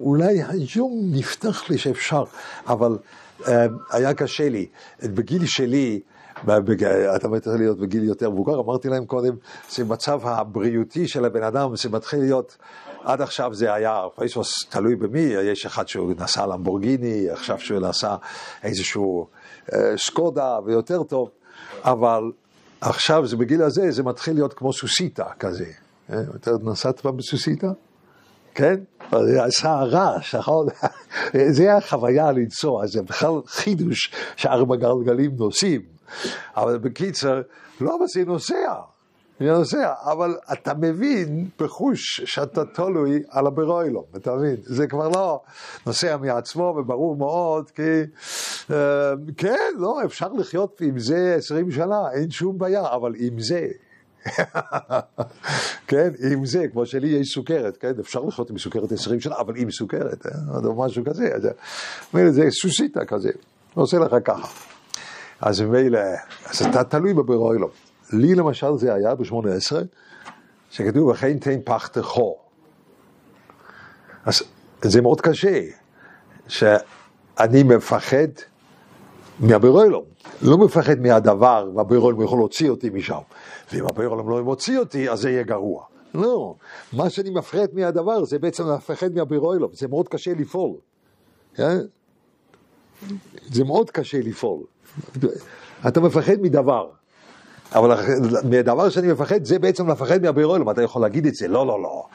אולי 0.00 0.42
היום 0.48 1.00
נפתח 1.12 1.70
לי 1.70 1.78
שאפשר, 1.78 2.24
אבל 2.66 2.98
uh, 3.40 3.48
היה 3.90 4.14
קשה 4.14 4.48
לי. 4.48 4.66
בגיל 5.02 5.46
שלי, 5.46 6.00
אתה 7.16 7.28
מתחיל 7.28 7.52
להיות 7.56 7.78
בגיל 7.78 8.04
יותר 8.04 8.30
מבוגר, 8.30 8.60
אמרתי 8.60 8.88
להם 8.88 9.04
קודם, 9.04 9.34
שמצב 9.68 10.20
הבריאותי 10.24 11.08
של 11.08 11.24
הבן 11.24 11.42
אדם, 11.42 11.76
זה 11.76 11.88
מתחיל 11.88 12.20
להיות 12.20 12.56
עד 13.04 13.20
עכשיו 13.20 13.54
זה 13.54 13.74
היה, 13.74 14.02
פייסוס 14.16 14.52
תלוי 14.68 14.96
במי, 14.96 15.20
יש 15.20 15.66
אחד 15.66 15.88
שהוא 15.88 16.12
נסע 16.18 16.46
למבורגיני, 16.46 17.30
עכשיו 17.30 17.58
שהוא 17.58 17.80
נסע 17.80 18.16
איזשהו 18.62 19.26
אה, 19.72 19.78
סקודה 19.96 20.58
ויותר 20.64 21.02
טוב, 21.02 21.30
אבל 21.84 22.22
עכשיו 22.80 23.26
זה 23.26 23.36
בגיל 23.36 23.62
הזה, 23.62 23.90
זה 23.90 24.02
מתחיל 24.02 24.34
להיות 24.34 24.54
כמו 24.54 24.72
סוסיתא 24.72 25.24
כזה. 25.38 25.66
אה, 26.12 26.20
אתה 26.36 26.50
נסעת 26.62 27.00
פעם 27.00 27.16
בסוסיתא? 27.16 27.68
כן? 28.54 28.74
זה 29.10 29.44
עשה 29.44 29.74
רעש, 29.82 30.34
נכון? 30.34 30.66
זה 31.56 31.76
החוויה 31.76 32.32
לנסוע, 32.32 32.86
זה 32.86 33.02
בכלל 33.02 33.34
חידוש 33.46 34.12
שארבע 34.36 34.76
גלגלים 34.76 35.30
נוסעים. 35.38 35.82
אבל 36.56 36.78
בקיצר, 36.78 37.42
לא, 37.80 37.98
זה 38.14 38.24
נוסע. 38.24 38.74
אני 39.40 39.48
נוסע, 39.48 39.92
אבל 40.04 40.36
אתה 40.52 40.74
מבין 40.74 41.48
בחוש 41.58 42.20
שאתה 42.24 42.64
תלוי 42.64 43.22
על 43.28 43.46
הברוילום, 43.46 44.04
אתה 44.16 44.34
מבין? 44.34 44.56
זה 44.62 44.86
כבר 44.86 45.08
לא 45.08 45.40
נוסע 45.86 46.16
מעצמו 46.16 46.74
וברור 46.78 47.16
מאוד, 47.16 47.70
כי 47.70 47.82
אה, 48.70 49.12
כן, 49.36 49.72
לא, 49.78 50.04
אפשר 50.04 50.28
לחיות 50.28 50.80
עם 50.80 50.98
זה 50.98 51.34
עשרים 51.38 51.70
שנה, 51.70 52.10
אין 52.12 52.30
שום 52.30 52.58
בעיה, 52.58 52.94
אבל 52.94 53.12
עם 53.18 53.40
זה. 53.40 53.66
כן, 55.86 56.10
עם 56.32 56.46
זה, 56.46 56.68
כמו 56.72 56.86
שלי 56.86 57.08
יש 57.08 57.28
סוכרת, 57.34 57.76
כן, 57.76 57.92
אפשר 58.00 58.20
לחיות 58.20 58.50
עם 58.50 58.58
סוכרת 58.58 58.92
עשרים 58.92 59.20
שנה, 59.20 59.36
אבל 59.40 59.54
עם 59.56 59.70
סוכרת, 59.70 60.26
אה? 60.26 60.32
או 60.64 60.84
משהו 60.84 61.04
כזה, 61.04 61.28
זה, 61.38 61.50
זה 62.30 62.42
סוסיתא 62.50 63.04
כזה, 63.06 63.30
עושה 63.74 63.98
לך 63.98 64.16
ככה. 64.24 64.48
אז 65.40 65.60
ממילא, 65.60 66.00
אז 66.46 66.62
אתה 66.62 66.84
תלוי 66.84 67.14
בברוילום. 67.14 67.70
לי 68.12 68.34
למשל 68.34 68.76
זה 68.76 68.94
היה 68.94 69.14
ב-18, 69.14 69.72
שכתוב, 70.70 71.08
וכן 71.08 71.38
תן 71.38 71.60
פחת 71.64 71.98
חור. 71.98 72.38
אז 74.24 74.42
זה 74.82 75.00
מאוד 75.00 75.20
קשה, 75.20 75.60
שאני 76.48 77.62
מפחד 77.62 78.28
מהבירולום, 79.40 80.04
לא 80.42 80.58
מפחד 80.58 81.00
מהדבר, 81.00 81.70
והבירולום 81.74 82.22
יכול 82.22 82.38
להוציא 82.38 82.70
אותי 82.70 82.90
משם. 82.90 83.18
ואם 83.72 83.86
הבירולום 83.86 84.30
לא 84.30 84.42
מוציא 84.42 84.78
אותי, 84.78 85.10
אז 85.10 85.20
זה 85.20 85.30
יהיה 85.30 85.42
גרוע. 85.42 85.84
לא, 86.14 86.54
מה 86.92 87.10
שאני 87.10 87.30
מפחד 87.30 87.66
מהדבר 87.72 88.24
זה 88.24 88.38
בעצם 88.38 88.72
מפחד 88.72 89.14
מהבירולום, 89.14 89.70
זה 89.74 89.88
מאוד 89.88 90.08
קשה 90.08 90.32
לפעול. 90.34 90.76
כן? 91.54 91.78
זה 93.52 93.64
מאוד 93.64 93.90
קשה 93.90 94.18
לפעול. 94.18 94.62
אתה 95.88 96.00
מפחד 96.00 96.40
מדבר, 96.40 96.88
אבל 97.74 97.94
מהדבר 98.50 98.88
שאני 98.88 99.12
מפחד, 99.12 99.44
זה 99.44 99.58
בעצם 99.58 99.90
לפחד 99.90 100.22
מהבורא 100.22 100.58
אתה 100.70 100.82
יכול 100.82 101.02
להגיד 101.02 101.26
את 101.26 101.34
זה, 101.34 101.48
לא, 101.48 101.66
לא, 101.66 101.82
לא. 101.82 102.06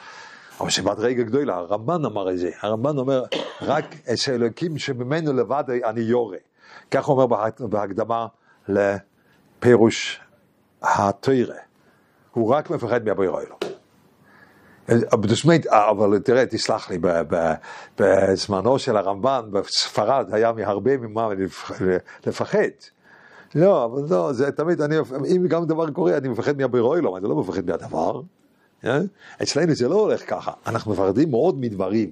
אבל 0.60 0.70
שבדרגה 0.70 1.22
גדולה, 1.22 1.56
הרמב"ן 1.56 2.04
אמר 2.04 2.30
את 2.30 2.38
זה, 2.38 2.50
הרמב"ן 2.60 2.98
אומר, 2.98 3.24
רק 3.62 3.94
אצל 4.12 4.32
אלוקים 4.32 4.78
שממנו 4.78 5.32
לבד 5.32 5.64
אני 5.84 6.00
יורה. 6.00 6.38
כך 6.90 7.08
אומר 7.08 7.26
בהקדמה 7.60 8.26
לפירוש 8.68 10.20
התוירה. 10.82 11.56
הוא 12.32 12.54
רק 12.54 12.70
מפחד 12.70 13.04
מהבורא 13.04 13.28
עולם. 13.28 13.76
אבל 15.68 16.18
תראה, 16.18 16.46
תסלח 16.46 16.90
לי, 16.90 16.98
בזמנו 17.98 18.78
של 18.78 18.96
הרמב"ן 18.96 19.40
בספרד 19.50 20.34
היה 20.34 20.52
מהרבה 20.52 20.96
ממה 20.96 21.28
לפחד. 22.26 22.58
לא, 23.54 23.84
אבל 23.84 24.02
לא, 24.10 24.32
זה 24.32 24.52
תמיד, 24.52 24.80
אני, 24.80 24.96
אם 25.36 25.46
גם 25.48 25.64
דבר 25.64 25.90
קורה, 25.90 26.16
אני 26.16 26.28
מפחד 26.28 26.56
מהבורא 26.56 26.98
עולם, 26.98 27.16
אני 27.16 27.24
לא 27.24 27.36
מפחד 27.36 27.66
מהדבר. 27.66 28.20
אה? 28.84 29.00
אצלנו 29.42 29.74
זה 29.74 29.88
לא 29.88 29.94
הולך 29.94 30.30
ככה, 30.30 30.52
אנחנו 30.66 30.92
מפחדים 30.92 31.30
מאוד 31.30 31.60
מדברים. 31.60 32.10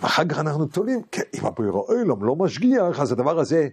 ואחר 0.00 0.24
כך 0.24 0.38
אנחנו 0.38 0.66
תולים, 0.66 1.02
כן, 1.12 1.22
אם 1.34 1.46
הבורא 1.46 1.68
עולם 1.68 2.24
לא 2.24 2.36
משגיח, 2.36 3.00
אז 3.00 3.12
הדבר 3.12 3.38
הזה, 3.38 3.68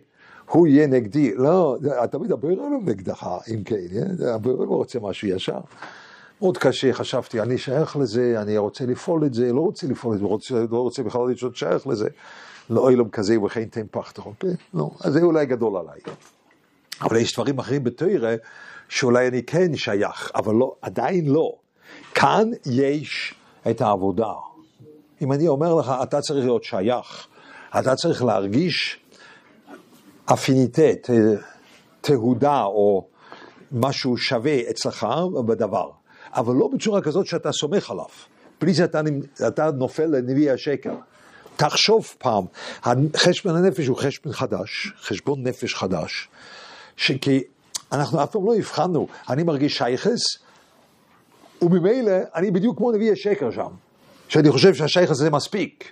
הוא 0.50 0.68
יהיה 0.68 0.88
נגדי. 0.88 1.36
לא, 1.36 1.78
תמיד 2.12 2.32
הבורא 2.32 2.54
עולם 2.54 2.86
נגדך, 2.86 3.28
אם 3.54 3.64
כן, 3.64 3.76
אה? 4.26 4.34
הבורא 4.34 4.56
עולם 4.56 4.70
רוצה 4.70 5.00
משהו 5.00 5.28
ישר. 5.28 5.60
מאוד 6.42 6.58
קשה, 6.58 6.94
חשבתי, 6.94 7.42
אני 7.42 7.58
שייך 7.58 7.98
לזה, 7.98 8.42
אני 8.42 8.58
רוצה 8.58 8.86
לפעול 8.86 9.26
את 9.26 9.34
זה, 9.34 9.54
לא 9.54 9.62
רוצה 9.62 9.88
לפעול 9.88 10.16
את 10.16 10.20
זה, 10.20 10.26
רוצה, 10.26 10.56
לא 10.72 10.78
רוצה 10.78 11.04
בכלל 11.04 11.22
להיות 11.26 11.56
שייך 11.56 11.88
לזה. 11.88 12.10
לא 12.70 12.90
אילום 12.90 13.10
כזה 13.10 13.42
וכן 13.42 13.66
תן 13.66 13.86
פח 13.92 14.12
תחופה, 14.12 14.48
לא, 14.74 14.90
אז 15.02 15.14
זה 15.14 15.22
אולי 15.22 15.46
גדול 15.46 15.78
עליי. 15.78 16.00
אבל 17.02 17.18
יש 17.18 17.34
דברים 17.34 17.60
אחרים 17.60 17.84
בתוירה 17.84 18.36
שאולי 18.90 19.28
אני 19.28 19.44
כן 19.44 19.76
שייך, 19.76 20.32
אבל 20.36 20.56
לא, 20.56 20.76
עדיין 20.82 21.26
לא. 21.26 21.54
כאן 22.14 22.50
יש 22.66 23.36
את 23.70 23.82
העבודה. 23.82 24.34
אם 25.22 25.32
אני 25.32 25.48
אומר 25.48 25.76
לך, 25.76 25.94
אתה 26.04 26.22
צריך 26.22 26.46
להיות 26.46 26.64
שייך, 26.64 27.28
אתה 27.80 27.96
צריך 27.96 28.24
להרגיש 28.24 29.00
אפיניטט, 30.34 31.10
תהודה 32.02 32.64
או 32.64 33.08
משהו 33.72 34.18
שווה 34.18 34.70
אצלך 34.70 35.08
בדבר, 35.46 35.90
אבל 36.34 36.56
לא 36.56 36.70
בצורה 36.74 37.02
כזאת 37.02 37.26
שאתה 37.26 37.52
סומך 37.52 37.92
עליו. 37.92 38.06
בלי 38.62 38.74
זה 38.74 38.84
אתה, 38.84 39.02
אתה 39.48 39.72
נופל 39.72 40.06
לנביא 40.06 40.52
השקר. 40.52 40.94
תחשוב 41.56 42.14
פעם, 42.18 42.46
חשבון 43.16 43.56
הנפש 43.56 43.88
הוא 43.88 43.98
חשבון 43.98 44.34
חדש, 44.34 44.94
חשבון 45.02 45.48
נפש 45.48 45.76
חדש, 45.76 46.28
שכי 46.98 47.44
אנחנו 47.92 48.24
אף 48.24 48.32
פעם 48.32 48.46
לא 48.46 48.56
הבחנו, 48.56 49.08
אני 49.30 49.44
מרגיש 49.44 49.78
שייכס, 49.78 50.20
וממילא 51.62 52.12
אני 52.36 52.52
בדיוק 52.52 52.78
כמו 52.78 52.92
נביא 52.92 53.12
השקר 53.12 53.52
שם, 53.52 53.70
שאני 54.28 54.52
חושב 54.52 54.74
שהשייכס 54.74 55.12
הזה 55.12 55.30
מספיק, 55.30 55.92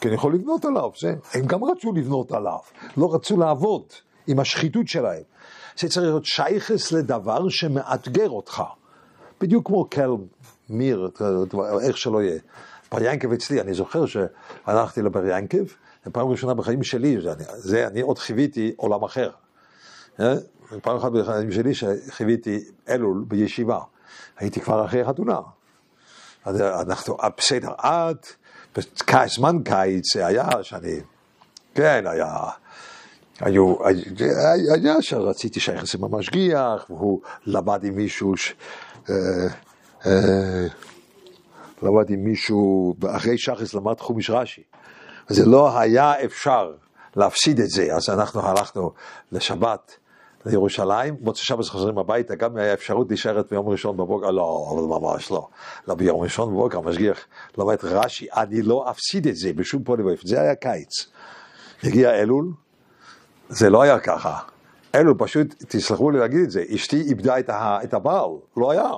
כי 0.00 0.08
אני 0.08 0.14
יכול 0.14 0.34
לבנות 0.34 0.64
עליו, 0.64 0.90
זה, 1.00 1.14
הם 1.34 1.46
גם 1.46 1.64
רצו 1.64 1.92
לבנות 1.92 2.32
עליו, 2.32 2.58
לא 2.96 3.14
רצו 3.14 3.36
לעבוד 3.36 3.82
עם 4.26 4.40
השחיתות 4.40 4.88
שלהם. 4.88 5.22
זה 5.78 5.88
צריך 5.88 6.06
להיות 6.06 6.24
שייכס 6.24 6.92
לדבר 6.92 7.48
שמאתגר 7.48 8.30
אותך, 8.30 8.62
בדיוק 9.40 9.66
כמו 9.66 9.84
קל 9.84 10.10
מיר, 10.68 11.10
איך 11.80 11.96
שלא 11.96 12.22
יהיה. 12.22 12.38
בר 12.92 13.34
אצלי, 13.34 13.60
אני 13.60 13.74
זוכר 13.74 14.04
שהלכתי 14.06 15.02
לבר 15.02 15.26
ינקב, 15.26 15.64
פעם 16.12 16.28
ראשונה 16.28 16.54
בחיים 16.54 16.82
שלי, 16.82 17.20
זה, 17.20 17.32
זה 17.48 17.86
אני 17.86 18.00
עוד 18.00 18.18
חיוויתי 18.18 18.72
עולם 18.76 19.02
אחר. 19.02 19.30
אה? 20.20 20.34
פעם 20.82 20.96
אחת 20.96 21.12
בחיים 21.12 21.52
שלי 21.52 21.74
שחיוויתי 21.74 22.64
אלול 22.88 23.24
בישיבה. 23.28 23.78
הייתי 24.38 24.60
כבר 24.60 24.84
אחרי 24.84 25.04
חתונה. 25.04 25.38
אנחנו 26.46 27.16
בסדר, 27.38 27.72
עד, 27.78 28.16
זמן 29.26 29.56
קיץ 29.64 30.14
זה 30.14 30.26
היה 30.26 30.48
שאני, 30.62 31.00
כן, 31.74 32.04
היה, 32.06 32.36
היו, 33.40 33.74
היה 34.74 35.02
שרציתי 35.02 35.60
שיחס 35.60 35.94
עם 35.94 36.04
המשגיח, 36.04 36.86
והוא 36.90 37.20
למד 37.46 37.84
עם 37.84 37.94
מישהו, 37.94 38.36
ש, 38.36 38.54
אה, 39.10 39.14
אה, 40.06 40.66
למד 41.82 42.10
עם 42.10 42.24
מישהו, 42.24 42.94
אחרי 43.16 43.38
שחס 43.38 43.74
למד 43.74 44.00
חומיש 44.00 44.30
רש"י. 44.30 44.62
זה 45.28 45.46
לא 45.46 45.78
היה 45.78 46.24
אפשר 46.24 46.72
להפסיד 47.16 47.60
את 47.60 47.70
זה, 47.70 47.94
אז 47.94 48.10
אנחנו 48.10 48.48
הלכנו 48.48 48.92
לשבת. 49.32 49.96
לירושלים, 50.46 51.16
מוצא 51.20 51.42
שבת 51.42 51.64
חוזרים 51.64 51.98
הביתה, 51.98 52.34
גם 52.34 52.56
היה 52.56 52.72
אפשרות 52.72 53.08
להישארת 53.08 53.50
ביום 53.50 53.68
ראשון 53.68 53.96
בבוקר, 53.96 54.30
לא, 54.30 54.70
אבל 54.72 54.82
ממש 54.82 55.30
לא. 55.30 55.48
לא 55.88 55.94
ביום 55.94 56.20
ראשון 56.20 56.50
בבוקר, 56.50 56.78
המשגיח 56.78 57.18
לומד 57.58 57.76
רש"י, 57.82 58.26
אני 58.36 58.62
לא 58.62 58.90
אפסיד 58.90 59.26
את 59.26 59.36
זה 59.36 59.52
בשום 59.52 59.84
פנים 59.84 60.06
ואופן, 60.06 60.26
זה 60.26 60.40
היה 60.40 60.54
קיץ. 60.54 61.06
הגיע 61.82 62.14
אלול, 62.14 62.52
זה 63.48 63.70
לא 63.70 63.82
היה 63.82 63.98
ככה. 63.98 64.38
אלול 64.94 65.14
פשוט, 65.18 65.54
תסלחו 65.68 66.10
לי 66.10 66.18
להגיד 66.18 66.40
את 66.40 66.50
זה, 66.50 66.62
אשתי 66.74 67.00
איבדה 67.00 67.38
את, 67.38 67.50
ה, 67.50 67.78
את 67.84 67.94
הבעל, 67.94 68.30
לא 68.56 68.70
היה. 68.70 68.90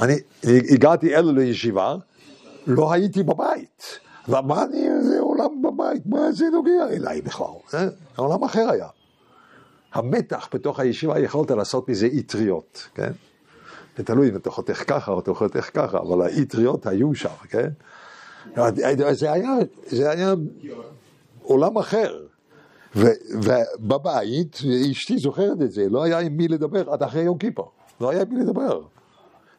אני 0.00 0.14
הגעתי 0.44 1.16
אלול 1.16 1.34
לישיבה, 1.34 1.94
לא 2.66 2.92
הייתי 2.92 3.22
בבית. 3.22 3.98
ומה 4.28 4.64
אני, 4.64 5.02
זה 5.02 5.20
עולם 5.20 5.62
בבית, 5.62 6.06
מה 6.06 6.32
זה 6.32 6.44
נוגע 6.52 6.88
אליי 6.90 7.20
בכלל? 7.20 7.46
זה 7.68 7.88
עולם 8.16 8.44
אחר 8.44 8.70
היה. 8.70 8.86
המתח 9.96 10.48
בתוך 10.54 10.80
הישיבה, 10.80 11.18
יכולת 11.18 11.50
לעשות 11.50 11.88
מזה 11.88 12.08
אטריות, 12.18 12.88
כן? 12.94 13.12
זה 13.96 14.04
תלוי 14.04 14.30
אם 14.30 14.36
אתה 14.36 14.50
חותך 14.50 14.84
ככה 14.86 15.12
או 15.12 15.20
אתה 15.20 15.34
חותך 15.34 15.70
ככה, 15.74 15.98
אבל 15.98 16.22
האטריות 16.22 16.86
היו 16.86 17.14
שם, 17.14 17.28
כן? 17.48 17.68
זה 19.12 19.32
היה, 19.32 19.54
זה 19.86 20.10
היה 20.10 20.34
עולם 21.42 21.78
אחר. 21.78 22.26
ובבית, 22.94 24.58
אשתי 24.90 25.18
זוכרת 25.18 25.62
את 25.62 25.72
זה, 25.72 25.88
לא 25.90 26.02
היה 26.04 26.18
עם 26.18 26.36
מי 26.36 26.48
לדבר 26.48 26.90
עד 26.90 27.02
אחרי 27.02 27.22
יום 27.22 27.38
כיפור, 27.38 27.70
לא 28.00 28.10
היה 28.10 28.22
עם 28.22 28.28
מי 28.28 28.40
לדבר. 28.40 28.82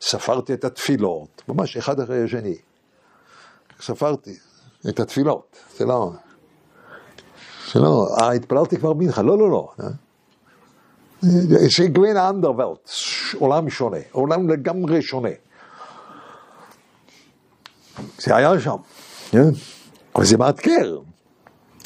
ספרתי 0.02 0.54
את 0.54 0.66
התפילות, 0.66 1.44
ממש 1.48 1.78
אחד 1.78 2.00
אחרי 2.00 2.24
השני. 2.24 2.58
ספרתי 3.82 4.38
את 4.90 5.00
התפילות, 5.00 5.58
זה 5.78 5.86
לא... 5.86 6.12
זה 7.74 7.80
לא, 7.80 8.08
התפללתי 8.36 8.78
כבר 8.78 8.94
מנחה, 8.94 9.22
לא, 9.22 9.38
לא, 9.38 9.52
לא. 9.52 9.70
זה 11.22 11.88
גווין 11.88 12.18
אנדרוולט, 12.18 12.90
עולם 13.38 13.70
שונה, 13.70 13.98
עולם 14.12 14.50
לגמרי 14.50 15.02
שונה. 15.02 15.30
זה 18.20 18.36
היה 18.36 18.60
שם, 18.60 18.76
כן? 19.32 19.50
אבל 20.16 20.26
זה 20.26 20.38
מאתגר, 20.38 21.00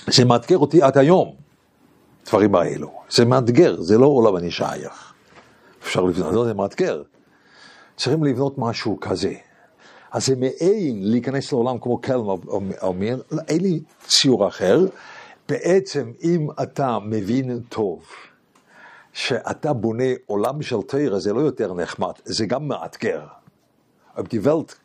זה 0.08 0.26
מאתגר 0.26 0.58
אותי 0.58 0.82
עד 0.82 0.98
היום, 0.98 1.36
דברים 2.26 2.56
האלו. 2.56 2.92
זה 3.10 3.26
מאתגר, 3.26 3.82
זה 3.82 3.98
לא 3.98 4.06
עולם 4.06 4.38
אני 4.38 4.52
שייך. 4.52 5.14
אפשר 5.84 6.02
לבנות, 6.02 6.34
לא, 6.34 6.46
זה 6.46 6.54
מאתגר. 6.54 7.02
צריכים 7.98 8.24
לבנות 8.24 8.58
משהו 8.58 9.00
כזה. 9.00 9.34
אז 10.12 10.26
זה 10.26 10.36
מעין 10.36 11.12
להיכנס 11.12 11.52
לעולם 11.52 11.80
כמו 11.80 11.98
קלם 11.98 12.26
אומר, 12.82 13.22
אין 13.48 13.62
לי 13.62 13.82
ציור 14.08 14.48
אחר. 14.48 14.86
בעצם 15.50 16.12
אם 16.24 16.48
אתה 16.64 16.98
מבין 17.00 17.60
טוב, 17.70 18.04
שאתה 19.14 19.74
בונה 19.74 20.04
עולם 20.26 20.62
של 20.62 20.82
תרא 20.88 21.20
זה 21.20 21.34
לא 21.34 21.40
יותר 21.40 21.74
נחמד, 21.74 22.12
זה 22.26 22.46
גם 22.46 22.68
מאתגר. 22.68 23.22
Aber 24.16 24.28
die 24.28 24.46
Welt 24.46 24.76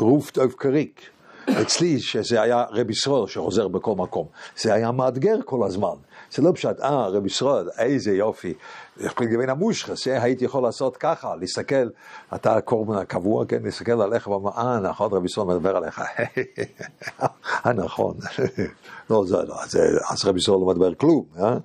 ruft 0.00 0.38
Krieg. 0.62 1.16
אצלי, 1.62 2.00
שזה 2.00 2.42
היה 2.42 2.64
רב 2.70 2.90
ישראל 2.90 3.26
שחוזר 3.26 3.68
בכל 3.68 3.94
מקום, 3.94 4.26
זה 4.56 4.74
היה 4.74 4.92
מאתגר 4.92 5.36
כל 5.44 5.66
הזמן. 5.66 5.94
זה 6.36 6.42
לא 6.42 6.52
פשוט, 6.54 6.80
אה, 6.80 7.08
רב 7.08 7.26
ישראל, 7.26 7.68
איזה 7.78 8.12
יופי. 8.12 8.54
לגבי 8.96 9.50
המושחס, 9.50 10.06
הייתי 10.06 10.44
יכול 10.44 10.62
לעשות 10.62 10.96
ככה, 10.96 11.36
להסתכל, 11.36 11.88
אתה 12.34 12.56
הקורבן 12.56 12.94
הקבוע, 12.94 13.44
כן, 13.44 13.62
להסתכל 13.62 14.00
עליך 14.00 14.26
ואומר, 14.26 14.50
אה, 14.50 14.80
נכון, 14.80 15.12
רב 15.12 15.24
ישראל 15.24 15.46
מדבר 15.46 15.76
עליך. 15.76 16.02
אה, 17.66 17.72
נכון. 17.72 18.16
לא, 19.10 19.24
זה 19.26 19.36
לא, 19.36 19.54
אז 20.10 20.24
רב 20.24 20.36
ישראל 20.36 20.58
לא 20.58 20.66
מדבר 20.66 20.94
כלום, 20.94 21.24
אה? 21.38 21.56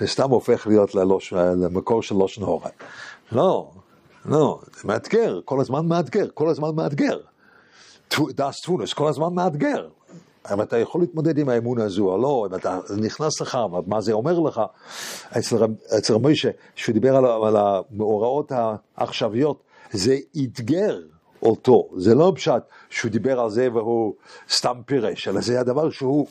זה 0.00 0.06
סתם 0.06 0.30
הופך 0.30 0.66
להיות 0.66 0.94
למקור 1.34 2.02
של 2.02 2.14
לושן 2.14 2.42
הורה. 2.42 2.70
לא, 3.32 3.70
לא, 4.26 4.60
זה 4.76 4.88
מאתגר, 4.88 5.40
כל 5.44 5.60
הזמן 5.60 5.86
מאתגר, 5.86 6.26
כל 6.34 6.48
הזמן 6.48 6.68
מאתגר. 6.74 7.18
דאס 8.20 8.60
טפונס, 8.60 8.92
כל 8.92 9.08
הזמן 9.08 9.34
מאתגר. 9.34 9.88
אם 10.52 10.62
אתה 10.62 10.78
יכול 10.78 11.00
להתמודד 11.00 11.38
עם 11.38 11.48
האמונה 11.48 11.84
הזו 11.84 12.12
או 12.12 12.18
לא, 12.18 12.46
אם 12.50 12.54
אתה 12.54 12.78
נכנס 12.96 13.40
לך, 13.40 13.58
מה 13.86 14.00
זה 14.00 14.12
אומר 14.12 14.38
לך. 14.38 14.60
אצל 15.38 15.56
רבי 16.14 16.22
מוישה, 16.22 16.50
שהוא 16.74 16.92
דיבר 16.92 17.16
על, 17.16 17.24
על 17.24 17.56
המאורעות 17.56 18.52
העכשוויות, 18.96 19.62
זה 19.92 20.16
אתגר 20.44 21.00
אותו, 21.42 21.88
זה 21.96 22.14
לא 22.14 22.32
פשט 22.36 22.62
שהוא 22.90 23.10
דיבר 23.10 23.40
על 23.40 23.50
זה 23.50 23.68
והוא 23.72 24.14
סתם 24.50 24.80
פירש, 24.86 25.28
אלא 25.28 25.40
זה 25.40 25.60
הדבר 25.60 25.90
שהוא 25.90 26.26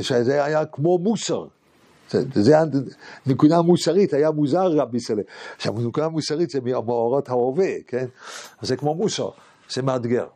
שזה 0.00 0.44
היה 0.44 0.64
כמו 0.64 0.98
מוסר. 0.98 1.44
זה, 2.10 2.22
זה 2.34 2.56
היה 2.56 2.64
נקודה 3.26 3.62
מוסרית, 3.62 4.12
היה 4.14 4.30
מוזר 4.30 4.66
רבי 4.66 5.00
סלם. 5.00 5.22
עכשיו, 5.56 5.72
נקודה 5.72 6.08
מוסרית 6.08 6.50
זה 6.50 6.60
מהמאורות 6.60 7.28
ההווה, 7.28 7.72
כן? 7.86 8.06
זה 8.62 8.76
כמו 8.76 8.94
מוסר, 8.94 9.28
זה 9.70 9.82
מאתגר. 9.82 10.26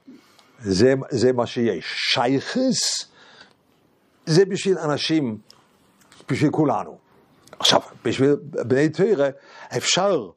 זה, 0.65 0.95
זה 1.11 1.33
מה 1.33 1.47
שיש. 1.47 1.85
שייכס 1.97 3.12
זה 4.27 4.45
בשביל 4.45 4.79
אנשים, 4.79 5.39
בשביל 6.31 6.51
כולנו. 6.51 6.99
עכשיו, 7.59 7.81
בשביל 8.05 8.37
בני 8.43 8.89
תרא 8.89 9.29
אפשר 9.77 10.29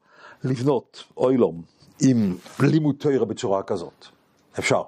לבנות 0.43 1.03
אוילום 1.17 1.61
עם 2.01 2.37
לימוד 2.59 2.95
תרא 2.99 3.25
בצורה 3.25 3.63
כזאת. 3.63 4.05
אפשר. 4.59 4.81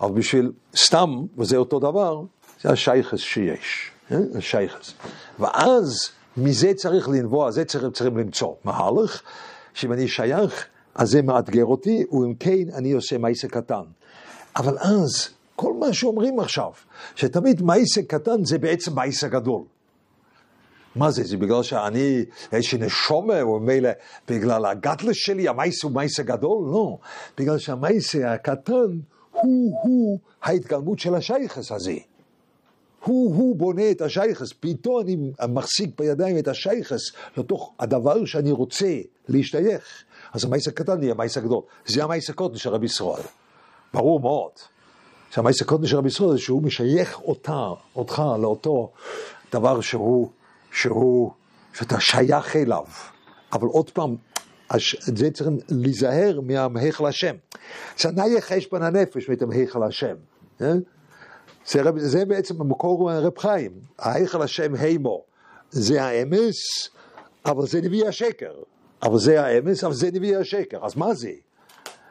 אבל 0.00 0.12
בשביל 0.12 0.52
סתם, 0.76 1.10
וזה 1.38 1.56
אותו 1.56 1.78
דבר, 1.78 2.22
זה 2.62 2.70
השייכס 2.70 3.18
שיש. 3.18 3.90
אה? 4.12 4.18
השייכס. 4.38 4.94
ואז 5.38 6.10
מזה 6.36 6.74
צריך 6.74 7.08
לנבוע, 7.08 7.50
זה 7.50 7.64
צריך, 7.64 7.84
צריכים 7.92 8.18
למצוא 8.18 8.54
מהלך, 8.64 9.22
שאם 9.74 9.92
אני 9.92 10.08
שייך, 10.08 10.66
אז 10.94 11.10
זה 11.10 11.22
מאתגר 11.22 11.64
אותי, 11.64 12.04
ואם 12.12 12.34
כן, 12.40 12.74
אני 12.74 12.92
עושה 12.92 13.18
מעשה 13.18 13.48
קטן. 13.48 13.82
אבל 14.56 14.78
אז, 14.78 15.28
כל 15.56 15.72
מה 15.72 15.92
שאומרים 15.92 16.40
עכשיו, 16.40 16.70
שתמיד 17.14 17.62
מעשה 17.62 18.02
קטן 18.02 18.44
זה 18.44 18.58
בעצם 18.58 18.94
מעשה 18.94 19.28
גדול. 19.28 19.62
מה 20.96 21.10
זה? 21.10 21.24
זה 21.24 21.36
בגלל 21.36 21.62
שאני, 21.62 22.24
לי 22.52 22.78
נשומה, 22.78 23.42
או 23.42 23.60
מילא 23.60 23.90
בגלל 24.28 24.66
הגדלס 24.66 25.16
שלי, 25.16 25.48
המעשה 25.48 25.86
הוא 25.86 25.92
מעשה 25.92 26.22
גדול? 26.22 26.68
לא. 26.72 26.98
בגלל 27.38 27.58
שהמעשה 27.58 28.32
הקטן 28.32 28.98
הוא-הוא 29.32 30.18
ההתגלמות 30.42 30.98
של 30.98 31.14
השייכס 31.14 31.72
הזה. 31.72 31.96
הוא-הוא 33.04 33.56
בונה 33.56 33.90
את 33.90 34.00
השייכס, 34.00 34.52
פתאום 34.60 35.00
אני 35.00 35.16
מחזיק 35.48 35.90
בידיים 35.98 36.38
את 36.38 36.48
השייכס 36.48 37.00
לתוך 37.36 37.72
הדבר 37.80 38.24
שאני 38.24 38.52
רוצה 38.52 38.98
להשתייך. 39.28 40.04
אז 40.32 40.44
המעשה 40.44 40.70
הקטן 40.70 41.02
יהיה 41.02 41.12
המעשה 41.12 41.40
הגדול. 41.40 41.62
זה 41.86 42.04
המעשה 42.04 42.32
הקוטן 42.32 42.56
של 42.56 42.70
רבי 42.70 42.86
ישראל. 42.86 43.22
ברור 43.94 44.20
מאוד. 44.20 44.75
שהמעשה 45.30 45.64
הקוטן 45.64 45.86
של 45.86 45.96
רבי 45.96 46.08
ישראל 46.08 46.30
זה 46.30 46.38
שהוא 46.38 46.62
משייך 46.62 47.20
אותה, 47.20 47.66
אותך 47.96 48.22
לאותו 48.40 48.92
דבר 49.52 49.80
שהוא, 49.80 50.30
שהוא, 50.72 51.30
שאתה 51.72 52.00
שייך 52.00 52.56
אליו. 52.56 52.84
אבל 53.52 53.66
עוד 53.66 53.90
פעם, 53.90 54.16
זה 54.98 55.30
צריך 55.30 55.50
להיזהר 55.68 56.40
מהמהיכל 56.40 57.06
השם. 57.06 57.34
שנאי 57.96 58.40
חשבון 58.40 58.82
הנפש 58.82 59.28
מתמהיכל 59.28 59.82
השם. 59.82 60.14
אה? 60.60 60.72
זה, 61.66 61.82
זה 61.96 62.24
בעצם 62.24 62.60
המקור 62.60 63.12
רב 63.12 63.38
חיים, 63.38 63.72
ההיכל 63.98 64.42
השם 64.42 64.74
הימו, 64.74 65.24
זה 65.70 66.02
האמס, 66.02 66.88
אבל 67.46 67.66
זה 67.66 67.80
נביא 67.80 68.06
השקר. 68.06 68.52
אבל 69.02 69.18
זה 69.18 69.44
האמס, 69.44 69.84
אבל 69.84 69.92
זה 69.92 70.10
נביא 70.12 70.36
השקר. 70.36 70.86
אז 70.86 70.96
מה 70.96 71.14
זה? 71.14 71.32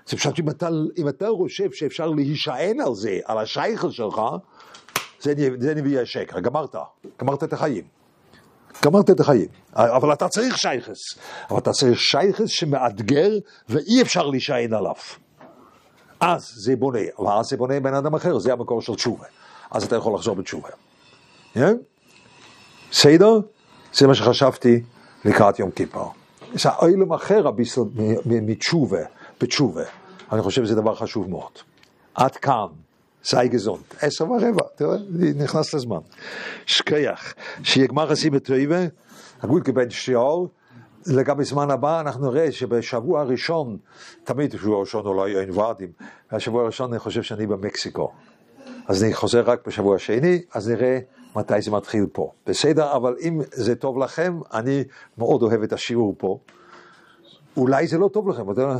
זה 0.05 0.17
פשוט 0.17 0.39
אם 0.39 0.49
אתה, 0.49 0.69
אם 0.97 1.07
אתה 1.07 1.27
חושב 1.37 1.71
שאפשר 1.71 2.07
להישען 2.07 2.79
על 2.79 2.95
זה, 2.95 3.19
על 3.25 3.37
השייכל 3.37 3.91
שלך, 3.91 4.21
זה, 5.21 5.33
זה 5.59 5.75
נביא 5.75 5.99
השקר. 5.99 6.39
גמרת, 6.39 6.75
גמרת 7.21 7.43
את 7.43 7.53
החיים. 7.53 7.83
גמרת 8.83 9.09
את 9.09 9.19
החיים. 9.19 9.47
אבל 9.73 10.13
אתה 10.13 10.27
צריך 10.27 10.57
שייכס. 10.57 10.99
אבל 11.49 11.57
אתה 11.57 11.71
צריך 11.71 11.99
שייכס 11.99 12.49
שמאתגר 12.49 13.31
ואי 13.69 14.01
אפשר 14.01 14.27
להישען 14.27 14.73
עליו. 14.73 14.95
אז 16.19 16.51
זה 16.55 16.75
בונה, 16.75 16.99
ואז 17.19 17.45
זה 17.45 17.57
בונה 17.57 17.79
בן 17.79 17.93
אדם 17.93 18.15
אחר, 18.15 18.39
זה 18.39 18.53
המקור 18.53 18.81
של 18.81 18.95
תשובה. 18.95 19.25
אז 19.71 19.83
אתה 19.83 19.95
יכול 19.95 20.15
לחזור 20.15 20.35
בתשובה. 20.35 20.69
Yeah? 21.55 21.59
בסדר? 22.91 23.39
זה 23.93 24.07
מה 24.07 24.15
שחשבתי 24.15 24.81
לקראת 25.25 25.59
יום 25.59 25.71
כיפר. 25.71 26.05
יש 26.53 26.67
אילם 26.81 27.13
אחר 27.13 27.47
הביסל 27.47 27.81
מתשובה, 28.25 29.01
בתשובה. 29.41 29.83
אני 30.31 30.41
חושב 30.41 30.65
שזה 30.65 30.75
דבר 30.75 30.95
חשוב 30.95 31.29
מאוד. 31.29 31.51
עד 32.15 32.35
כאן, 32.35 32.67
sei 33.23 33.49
gesund. 33.53 33.95
עשר 34.01 34.31
ורבע, 34.31 34.63
תראה, 34.75 34.97
נכנס 35.35 35.73
לזמן. 35.73 35.99
שכיח, 36.65 37.33
שיהיה 37.63 37.87
גמר 37.87 38.09
חסים 38.09 38.33
בטויבה, 38.33 38.79
הגות 39.41 39.63
כבן 39.63 39.89
שיעור, 39.89 40.49
לגבי 41.07 41.43
זמן 41.43 41.71
הבא 41.71 41.99
אנחנו 42.01 42.31
נראה 42.31 42.51
שבשבוע 42.51 43.21
הראשון, 43.21 43.77
תמיד 44.23 44.55
בשבוע 44.55 44.77
הראשון 44.77 45.05
אולי 45.05 45.39
אין 45.39 45.49
ועדים, 45.51 45.89
והשבוע 46.31 46.63
הראשון 46.63 46.91
אני 46.91 46.99
חושב 46.99 47.23
שאני 47.23 47.47
במקסיקו. 47.47 48.11
אז 48.87 49.03
אני 49.03 49.13
חוזר 49.13 49.41
רק 49.41 49.67
בשבוע 49.67 49.95
השני, 49.95 50.41
אז 50.53 50.69
נראה 50.69 50.99
מתי 51.35 51.61
זה 51.61 51.71
מתחיל 51.71 52.05
פה. 52.13 52.31
בסדר, 52.47 52.95
אבל 52.95 53.15
אם 53.21 53.41
זה 53.51 53.75
טוב 53.75 53.97
לכם, 53.97 54.39
אני 54.53 54.83
מאוד 55.17 55.41
אוהב 55.43 55.63
את 55.63 55.73
השיעור 55.73 56.15
פה. 56.17 56.39
אולי 57.57 57.87
זה 57.87 57.97
לא 57.97 58.09
טוב 58.13 58.29
לכם, 58.29 58.51
אתה 58.51 58.61
יודע? 58.61 58.75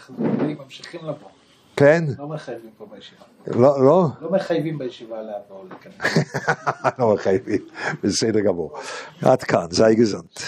אנחנו 0.00 0.64
ממשיכים 0.64 1.00
לבוא. 1.02 1.28
כן? 1.76 2.04
לא 2.18 2.28
מחייבים 2.28 2.70
פה 2.78 2.86
בישיבה. 2.94 3.24
לא, 3.46 3.84
לא? 3.84 4.06
לא 4.20 4.30
מחייבים 4.30 4.78
בישיבה 4.78 5.16
לבוא 5.22 5.64
להיכנס. 5.68 6.24
לא 6.98 7.14
מחייבים, 7.14 7.66
בסדר 8.02 8.40
גמור. 8.40 8.78
עד 9.22 9.42
כאן, 9.42 9.66
זה 9.70 9.84
גזנט. 9.94 10.40